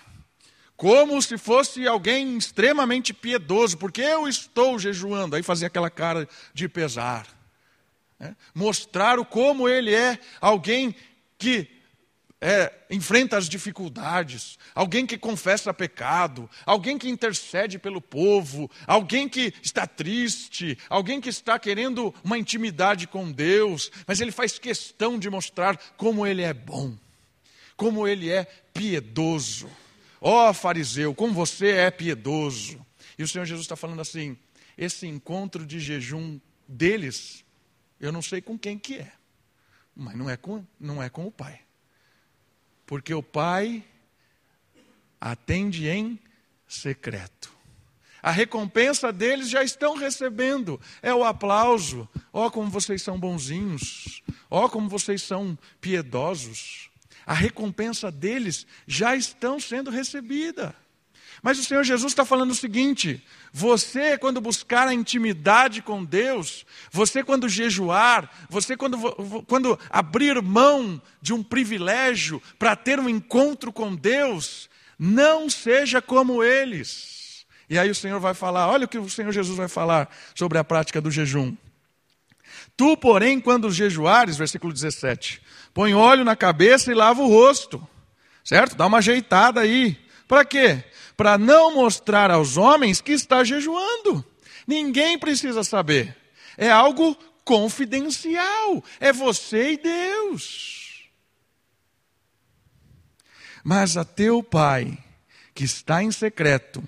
como 0.76 1.22
se 1.22 1.38
fosse 1.38 1.86
alguém 1.86 2.38
extremamente 2.38 3.14
piedoso, 3.14 3.78
porque 3.78 4.02
eu 4.02 4.28
estou 4.30 4.80
jejuando. 4.80 5.36
Aí 5.36 5.44
fazia 5.44 5.68
aquela 5.68 5.90
cara 5.90 6.28
de 6.54 6.70
pesar. 6.70 7.28
Né? 8.18 8.36
Mostraram 8.56 9.26
como 9.26 9.68
ele 9.68 9.94
é 9.94 10.18
alguém 10.40 10.96
que 11.38 11.79
é, 12.42 12.72
enfrenta 12.90 13.38
as 13.38 13.50
dificuldades, 13.50 14.58
alguém 14.74 15.06
que 15.06 15.18
confessa 15.18 15.74
pecado, 15.74 16.50
alguém 16.66 16.98
que 16.98 17.10
intercede 17.10 17.78
pelo 17.78 18.00
povo, 18.00 18.72
alguém 18.88 19.28
que 19.28 19.54
está 19.62 19.86
triste, 19.86 20.78
alguém 20.90 21.20
que 21.20 21.30
está 21.30 21.60
querendo 21.60 22.14
uma 22.24 22.38
intimidade 22.38 23.08
com 23.08 23.32
Deus, 23.32 23.92
mas 24.08 24.22
ele 24.22 24.32
faz 24.32 24.58
questão 24.58 25.20
de 25.20 25.30
mostrar 25.30 25.78
como 25.98 26.26
ele 26.26 26.42
é 26.42 26.54
bom, 26.54 26.98
como 27.76 28.08
ele 28.08 28.30
é 28.30 28.46
piedoso. 28.74 29.70
Ó 30.22 30.50
oh, 30.50 30.54
fariseu, 30.54 31.14
como 31.14 31.34
você 31.34 31.72
é 31.72 31.92
piedoso. 31.92 32.86
E 33.18 33.24
o 33.24 33.28
Senhor 33.28 33.46
Jesus 33.46 33.66
está 33.66 33.76
falando 33.76 34.02
assim: 34.02 34.38
esse 34.78 35.06
encontro 35.06 35.66
de 35.66 35.80
jejum 35.80 36.40
deles, 36.68 37.44
eu 38.00 38.12
não 38.12 38.22
sei 38.22 38.42
com 38.42 38.58
quem 38.58 38.78
que 38.78 38.96
é, 38.96 39.12
mas 39.94 40.16
não 40.16 40.30
é 40.30 40.38
com, 40.38 40.66
não 40.80 41.04
é 41.04 41.10
com 41.10 41.26
o 41.28 41.32
Pai. 41.32 41.62
Porque 42.90 43.14
o 43.14 43.22
Pai 43.22 43.84
atende 45.22 45.88
em 45.88 46.18
secreto. 46.68 47.54
A 48.20 48.32
recompensa 48.32 49.14
deles 49.14 49.48
já 49.48 49.64
estão 49.64 49.96
recebendo. 49.96 50.82
É 51.02 51.14
o 51.14 51.24
aplauso. 51.24 52.10
Ó, 52.34 52.48
oh, 52.48 52.52
como 52.52 52.72
vocês 52.72 53.04
são 53.04 53.20
bonzinhos. 53.20 54.24
Ó, 54.50 54.66
oh, 54.66 54.70
como 54.70 54.90
vocês 54.90 55.22
são 55.22 55.56
piedosos 55.80 56.90
a 57.30 57.34
recompensa 57.36 58.12
deles 58.12 58.66
já 58.88 59.16
estão 59.16 59.60
sendo 59.60 59.92
recebida. 59.92 60.76
Mas 61.42 61.58
o 61.58 61.64
Senhor 61.64 61.84
Jesus 61.84 62.12
está 62.12 62.26
falando 62.26 62.52
o 62.52 62.56
seguinte: 62.56 63.24
você, 63.52 64.18
quando 64.18 64.42
buscar 64.42 64.88
a 64.88 64.94
intimidade 64.94 65.82
com 65.82 66.04
Deus, 66.04 66.66
você, 66.92 67.24
quando 67.24 67.48
jejuar, 67.48 68.30
você, 68.50 68.76
quando, 68.76 68.98
quando 69.48 69.80
abrir 69.90 70.42
mão 70.42 71.02
de 71.22 71.34
um 71.34 71.42
privilégio 71.42 72.42
para 72.58 72.76
ter 72.76 73.00
um 73.00 73.10
encontro 73.10 73.72
com 73.72 73.96
Deus, 73.96 74.70
não 74.98 75.50
seja 75.50 76.02
como 76.02 76.44
eles. 76.44 77.46
E 77.70 77.78
aí 77.78 77.90
o 77.90 77.96
Senhor 77.96 78.20
vai 78.20 78.34
falar: 78.34 78.68
olha 78.68 78.86
o 78.86 78.88
que 78.88 78.98
o 78.98 79.10
Senhor 79.10 79.32
Jesus 79.32 79.58
vai 79.58 79.68
falar 79.68 80.10
sobre 80.36 80.58
a 80.58 80.64
prática 80.64 81.00
do 81.00 81.12
jejum. 81.12 81.56
Tu, 82.76 82.98
porém, 82.98 83.40
quando 83.40 83.72
jejuares, 83.72 84.38
versículo 84.38 84.74
17, 84.74 85.42
põe 85.74 85.94
óleo 85.94 86.24
na 86.24 86.36
cabeça 86.36 86.92
e 86.92 86.96
lava 86.96 87.22
o 87.22 87.28
rosto, 87.28 87.86
certo? 88.44 88.76
Dá 88.76 88.86
uma 88.86 88.98
ajeitada 89.00 89.62
aí. 89.62 89.98
Para 90.30 90.46
quê? 90.46 90.84
Para 91.18 91.40
não 91.40 91.74
mostrar 91.74 92.30
aos 92.30 92.56
homens 92.56 93.02
que 93.02 93.12
está 93.12 93.44
jejuando. 93.44 94.24
Ninguém 94.68 95.18
precisa 95.18 95.64
saber. 95.64 96.16
É 96.56 96.70
algo 96.70 97.16
confidencial. 97.44 98.84
É 99.00 99.12
você 99.12 99.72
e 99.72 99.78
Deus. 99.78 101.10
Mas 103.64 103.98
a 103.98 104.06
teu 104.06 104.44
pai, 104.44 105.04
que 105.56 105.64
está 105.64 106.04
em 106.04 106.12
secreto, 106.12 106.88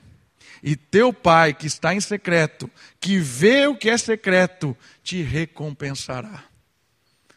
e 0.62 0.76
teu 0.76 1.12
pai 1.12 1.52
que 1.52 1.66
está 1.66 1.96
em 1.96 2.00
secreto, 2.00 2.70
que 3.00 3.18
vê 3.18 3.66
o 3.66 3.76
que 3.76 3.90
é 3.90 3.98
secreto, 3.98 4.78
te 5.02 5.24
recompensará. 5.24 6.44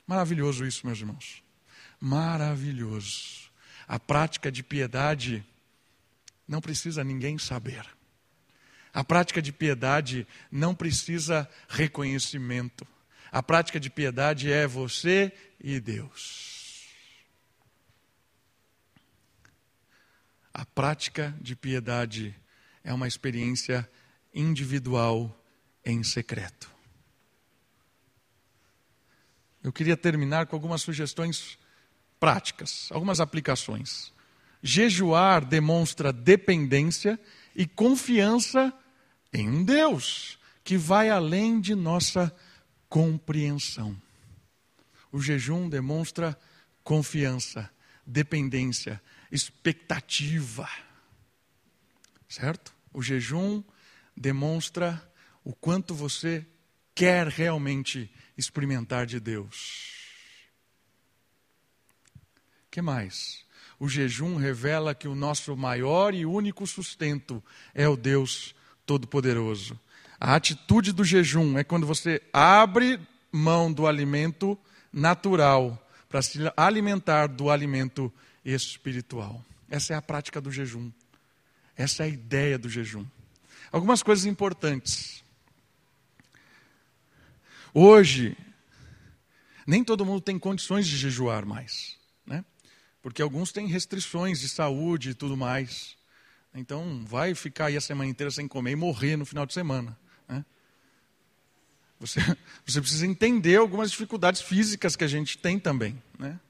Maravilhoso 0.06 0.66
isso, 0.66 0.86
meus 0.86 0.98
irmãos. 0.98 1.42
Maravilhoso. 1.98 3.50
A 3.88 3.98
prática 3.98 4.52
de 4.52 4.62
piedade 4.62 5.42
não 6.46 6.60
precisa 6.60 7.02
ninguém 7.02 7.38
saber. 7.38 7.86
A 8.92 9.02
prática 9.02 9.42
de 9.42 9.52
piedade 9.52 10.26
não 10.50 10.74
precisa 10.74 11.48
reconhecimento. 11.68 12.86
A 13.32 13.42
prática 13.42 13.80
de 13.80 13.90
piedade 13.90 14.52
é 14.52 14.66
você 14.66 15.32
e 15.58 15.80
Deus. 15.80 16.86
A 20.52 20.64
prática 20.64 21.36
de 21.40 21.56
piedade 21.56 22.32
é 22.84 22.94
uma 22.94 23.08
experiência 23.08 23.90
individual 24.32 25.36
em 25.84 26.04
secreto. 26.04 26.70
Eu 29.64 29.72
queria 29.72 29.96
terminar 29.96 30.46
com 30.46 30.54
algumas 30.54 30.82
sugestões 30.82 31.58
práticas, 32.20 32.88
algumas 32.92 33.18
aplicações. 33.18 34.13
Jejuar 34.66 35.44
demonstra 35.44 36.10
dependência 36.10 37.20
e 37.54 37.66
confiança 37.66 38.72
em 39.30 39.46
um 39.46 39.62
Deus 39.62 40.38
que 40.64 40.78
vai 40.78 41.10
além 41.10 41.60
de 41.60 41.74
nossa 41.74 42.34
compreensão. 42.88 43.94
O 45.12 45.20
jejum 45.20 45.68
demonstra 45.68 46.34
confiança, 46.82 47.70
dependência, 48.06 49.02
expectativa. 49.30 50.66
Certo? 52.26 52.74
O 52.90 53.02
jejum 53.02 53.62
demonstra 54.16 55.12
o 55.44 55.54
quanto 55.54 55.94
você 55.94 56.46
quer 56.94 57.28
realmente 57.28 58.10
experimentar 58.34 59.04
de 59.04 59.20
Deus. 59.20 59.92
que 62.70 62.80
mais? 62.80 63.43
O 63.78 63.88
jejum 63.88 64.36
revela 64.36 64.94
que 64.94 65.08
o 65.08 65.14
nosso 65.14 65.56
maior 65.56 66.14
e 66.14 66.24
único 66.24 66.66
sustento 66.66 67.42
é 67.74 67.88
o 67.88 67.96
Deus 67.96 68.54
Todo-Poderoso. 68.86 69.78
A 70.20 70.34
atitude 70.34 70.92
do 70.92 71.04
jejum 71.04 71.58
é 71.58 71.64
quando 71.64 71.86
você 71.86 72.22
abre 72.32 73.00
mão 73.30 73.72
do 73.72 73.86
alimento 73.86 74.58
natural 74.92 75.80
para 76.08 76.22
se 76.22 76.38
alimentar 76.56 77.26
do 77.26 77.50
alimento 77.50 78.12
espiritual. 78.44 79.44
Essa 79.68 79.94
é 79.94 79.96
a 79.96 80.02
prática 80.02 80.40
do 80.40 80.52
jejum. 80.52 80.90
Essa 81.76 82.04
é 82.04 82.06
a 82.06 82.08
ideia 82.08 82.56
do 82.56 82.68
jejum. 82.68 83.04
Algumas 83.72 84.02
coisas 84.02 84.24
importantes. 84.24 85.24
Hoje, 87.72 88.36
nem 89.66 89.82
todo 89.82 90.06
mundo 90.06 90.20
tem 90.20 90.38
condições 90.38 90.86
de 90.86 90.96
jejuar 90.96 91.44
mais? 91.44 91.98
Porque 93.04 93.20
alguns 93.20 93.52
têm 93.52 93.66
restrições 93.66 94.40
de 94.40 94.48
saúde 94.48 95.10
e 95.10 95.14
tudo 95.14 95.36
mais. 95.36 95.94
Então, 96.54 97.04
vai 97.06 97.34
ficar 97.34 97.66
aí 97.66 97.76
a 97.76 97.80
semana 97.80 98.08
inteira 98.08 98.30
sem 98.30 98.48
comer 98.48 98.70
e 98.70 98.76
morrer 98.76 99.14
no 99.14 99.26
final 99.26 99.44
de 99.44 99.52
semana. 99.52 99.94
Né? 100.26 100.42
Você, 102.00 102.18
você 102.64 102.80
precisa 102.80 103.06
entender 103.06 103.56
algumas 103.56 103.90
dificuldades 103.90 104.40
físicas 104.40 104.96
que 104.96 105.04
a 105.04 105.06
gente 105.06 105.36
tem 105.36 105.58
também. 105.58 106.02
Né? 106.18 106.40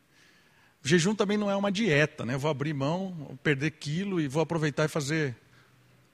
O 0.85 0.87
jejum 0.87 1.13
também 1.13 1.37
não 1.37 1.51
é 1.51 1.57
uma 1.57 1.73
dieta, 1.73 2.25
né? 2.25 2.35
Eu 2.35 2.39
vou 2.39 2.53
abrir 2.53 2.73
mão, 2.73 3.13
vou 3.15 3.37
perder 3.39 3.73
quilo 3.73 4.21
e 4.21 4.29
vou 4.29 4.41
aproveitar 4.41 4.85
e 4.85 4.89
fazer. 4.89 5.37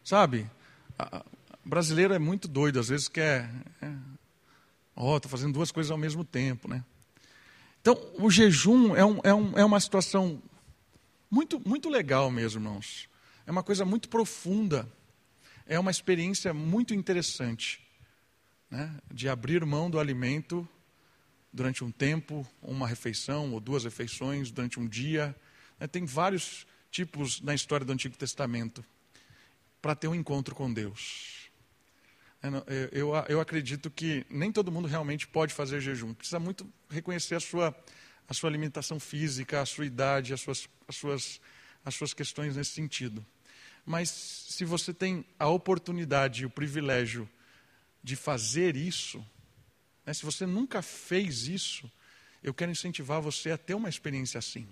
Sabe? 0.02 0.50
O 1.62 1.68
brasileiro 1.68 2.14
é 2.14 2.18
muito 2.18 2.48
doido, 2.48 2.80
às 2.80 2.88
vezes 2.88 3.08
quer. 3.08 3.50
É, 3.82 3.92
ó, 4.96 5.12
oh, 5.12 5.16
estou 5.18 5.30
fazendo 5.30 5.52
duas 5.52 5.70
coisas 5.70 5.90
ao 5.90 5.98
mesmo 5.98 6.24
tempo, 6.24 6.66
né? 6.66 6.82
Então, 7.80 7.98
o 8.18 8.30
jejum 8.30 8.94
é, 8.94 9.04
um, 9.04 9.20
é, 9.24 9.34
um, 9.34 9.58
é 9.58 9.64
uma 9.64 9.80
situação 9.80 10.42
muito, 11.30 11.60
muito 11.66 11.88
legal 11.88 12.30
mesmo, 12.30 12.60
irmãos. 12.60 13.08
É 13.46 13.50
uma 13.50 13.62
coisa 13.62 13.84
muito 13.84 14.08
profunda. 14.08 14.90
é 15.66 15.78
uma 15.78 15.90
experiência 15.90 16.52
muito 16.52 16.92
interessante 16.92 17.80
né, 18.70 18.94
de 19.12 19.28
abrir 19.28 19.64
mão 19.64 19.90
do 19.90 19.98
alimento 19.98 20.68
durante 21.52 21.82
um 21.82 21.90
tempo, 21.90 22.46
uma 22.62 22.86
refeição 22.86 23.52
ou 23.52 23.60
duas 23.60 23.84
refeições 23.84 24.50
durante 24.50 24.78
um 24.78 24.86
dia. 24.86 25.34
Né, 25.78 25.86
tem 25.86 26.04
vários 26.04 26.66
tipos 26.90 27.40
na 27.40 27.54
história 27.54 27.86
do 27.86 27.92
Antigo 27.92 28.16
Testamento 28.16 28.84
para 29.80 29.94
ter 29.94 30.08
um 30.08 30.14
encontro 30.14 30.54
com 30.54 30.72
Deus. 30.72 31.39
É, 32.42 32.88
eu, 32.92 33.12
eu 33.28 33.40
acredito 33.40 33.90
que 33.90 34.24
nem 34.30 34.50
todo 34.50 34.72
mundo 34.72 34.88
realmente 34.88 35.28
pode 35.28 35.52
fazer 35.52 35.80
jejum. 35.80 36.14
Precisa 36.14 36.38
muito 36.38 36.66
reconhecer 36.88 37.34
a 37.34 37.40
sua, 37.40 37.76
a 38.26 38.32
sua 38.32 38.48
alimentação 38.48 38.98
física, 38.98 39.60
a 39.60 39.66
sua 39.66 39.84
idade, 39.84 40.32
as 40.32 40.40
suas, 40.40 40.68
as, 40.88 40.96
suas, 40.96 41.40
as 41.84 41.94
suas 41.94 42.14
questões 42.14 42.56
nesse 42.56 42.70
sentido. 42.70 43.24
Mas 43.84 44.08
se 44.08 44.64
você 44.64 44.94
tem 44.94 45.24
a 45.38 45.48
oportunidade 45.48 46.42
e 46.42 46.46
o 46.46 46.50
privilégio 46.50 47.28
de 48.02 48.16
fazer 48.16 48.74
isso, 48.74 49.24
né, 50.06 50.14
se 50.14 50.24
você 50.24 50.46
nunca 50.46 50.80
fez 50.80 51.46
isso, 51.46 51.90
eu 52.42 52.54
quero 52.54 52.70
incentivar 52.70 53.20
você 53.20 53.50
a 53.50 53.58
ter 53.58 53.74
uma 53.74 53.88
experiência 53.88 54.38
assim. 54.38 54.66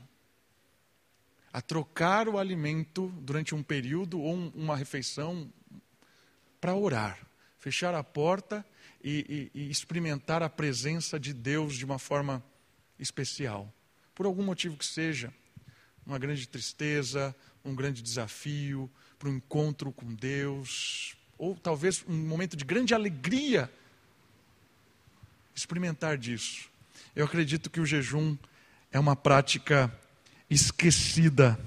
A 1.52 1.60
trocar 1.60 2.28
o 2.28 2.38
alimento 2.38 3.08
durante 3.20 3.54
um 3.54 3.62
período 3.62 4.20
ou 4.20 4.34
uma 4.54 4.76
refeição 4.76 5.52
para 6.60 6.74
orar. 6.74 7.27
Fechar 7.58 7.94
a 7.94 8.04
porta 8.04 8.64
e, 9.02 9.50
e, 9.54 9.60
e 9.60 9.70
experimentar 9.70 10.42
a 10.42 10.48
presença 10.48 11.18
de 11.18 11.32
Deus 11.32 11.74
de 11.74 11.84
uma 11.84 11.98
forma 11.98 12.42
especial. 12.98 13.72
Por 14.14 14.26
algum 14.26 14.42
motivo 14.42 14.76
que 14.76 14.86
seja. 14.86 15.32
Uma 16.06 16.18
grande 16.18 16.48
tristeza, 16.48 17.34
um 17.64 17.74
grande 17.74 18.02
desafio, 18.02 18.90
para 19.18 19.28
um 19.28 19.36
encontro 19.36 19.92
com 19.92 20.14
Deus, 20.14 21.16
ou 21.36 21.54
talvez 21.54 22.04
um 22.08 22.16
momento 22.16 22.56
de 22.56 22.64
grande 22.64 22.94
alegria, 22.94 23.70
experimentar 25.54 26.16
disso. 26.16 26.70
Eu 27.14 27.24
acredito 27.26 27.68
que 27.68 27.80
o 27.80 27.86
jejum 27.86 28.36
é 28.90 28.98
uma 28.98 29.14
prática 29.14 29.92
esquecida 30.48 31.58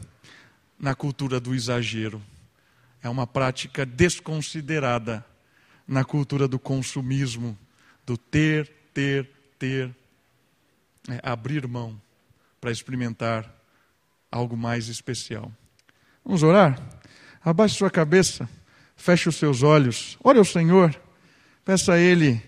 na 0.80 0.96
cultura 0.96 1.39
do 1.39 1.54
exagero. 1.54 2.22
É 3.04 3.10
uma 3.10 3.28
prática 3.28 3.86
desconsiderada 3.86 5.26
na 5.92 6.06
cultura 6.06 6.48
do 6.48 6.58
consumismo, 6.58 7.58
do 8.06 8.18
ter, 8.18 8.72
ter, 8.94 9.30
ter. 9.60 9.94
É, 11.10 11.20
abrir 11.24 11.68
mão 11.68 12.00
para 12.60 12.72
experimentar 12.72 13.52
algo 14.32 14.56
mais 14.56 14.88
especial. 14.88 15.52
Vamos 16.24 16.44
orar? 16.44 16.80
Abaixe 17.44 17.76
sua 17.76 17.89
cabeça. 17.89 18.48
Feche 18.96 19.28
os 19.28 19.36
seus 19.36 19.64
olhos, 19.64 20.16
ore 20.24 20.38
ao 20.38 20.46
Senhor, 20.46 20.96
peça 21.66 21.94
a 21.94 22.00
Ele 22.00 22.39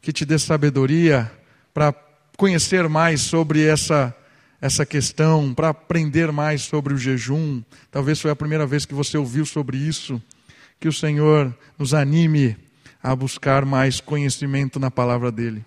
que 0.00 0.12
te 0.12 0.24
dê 0.24 0.38
sabedoria 0.38 1.30
para 1.74 1.92
conhecer 2.36 2.88
mais 2.88 3.20
sobre 3.20 3.66
essa, 3.66 4.16
essa 4.60 4.86
questão, 4.86 5.52
para 5.52 5.70
aprender 5.70 6.30
mais 6.30 6.62
sobre 6.62 6.94
o 6.94 6.96
jejum. 6.96 7.64
Talvez 7.90 8.20
foi 8.20 8.30
a 8.30 8.36
primeira 8.36 8.64
vez 8.64 8.86
que 8.86 8.94
você 8.94 9.18
ouviu 9.18 9.44
sobre 9.44 9.76
isso. 9.76 10.22
Que 10.78 10.86
o 10.86 10.92
Senhor 10.92 11.52
nos 11.76 11.92
anime 11.92 12.56
a 13.02 13.14
buscar 13.14 13.64
mais 13.64 14.00
conhecimento 14.00 14.78
na 14.80 14.90
palavra 14.90 15.30
dEle. 15.30 15.64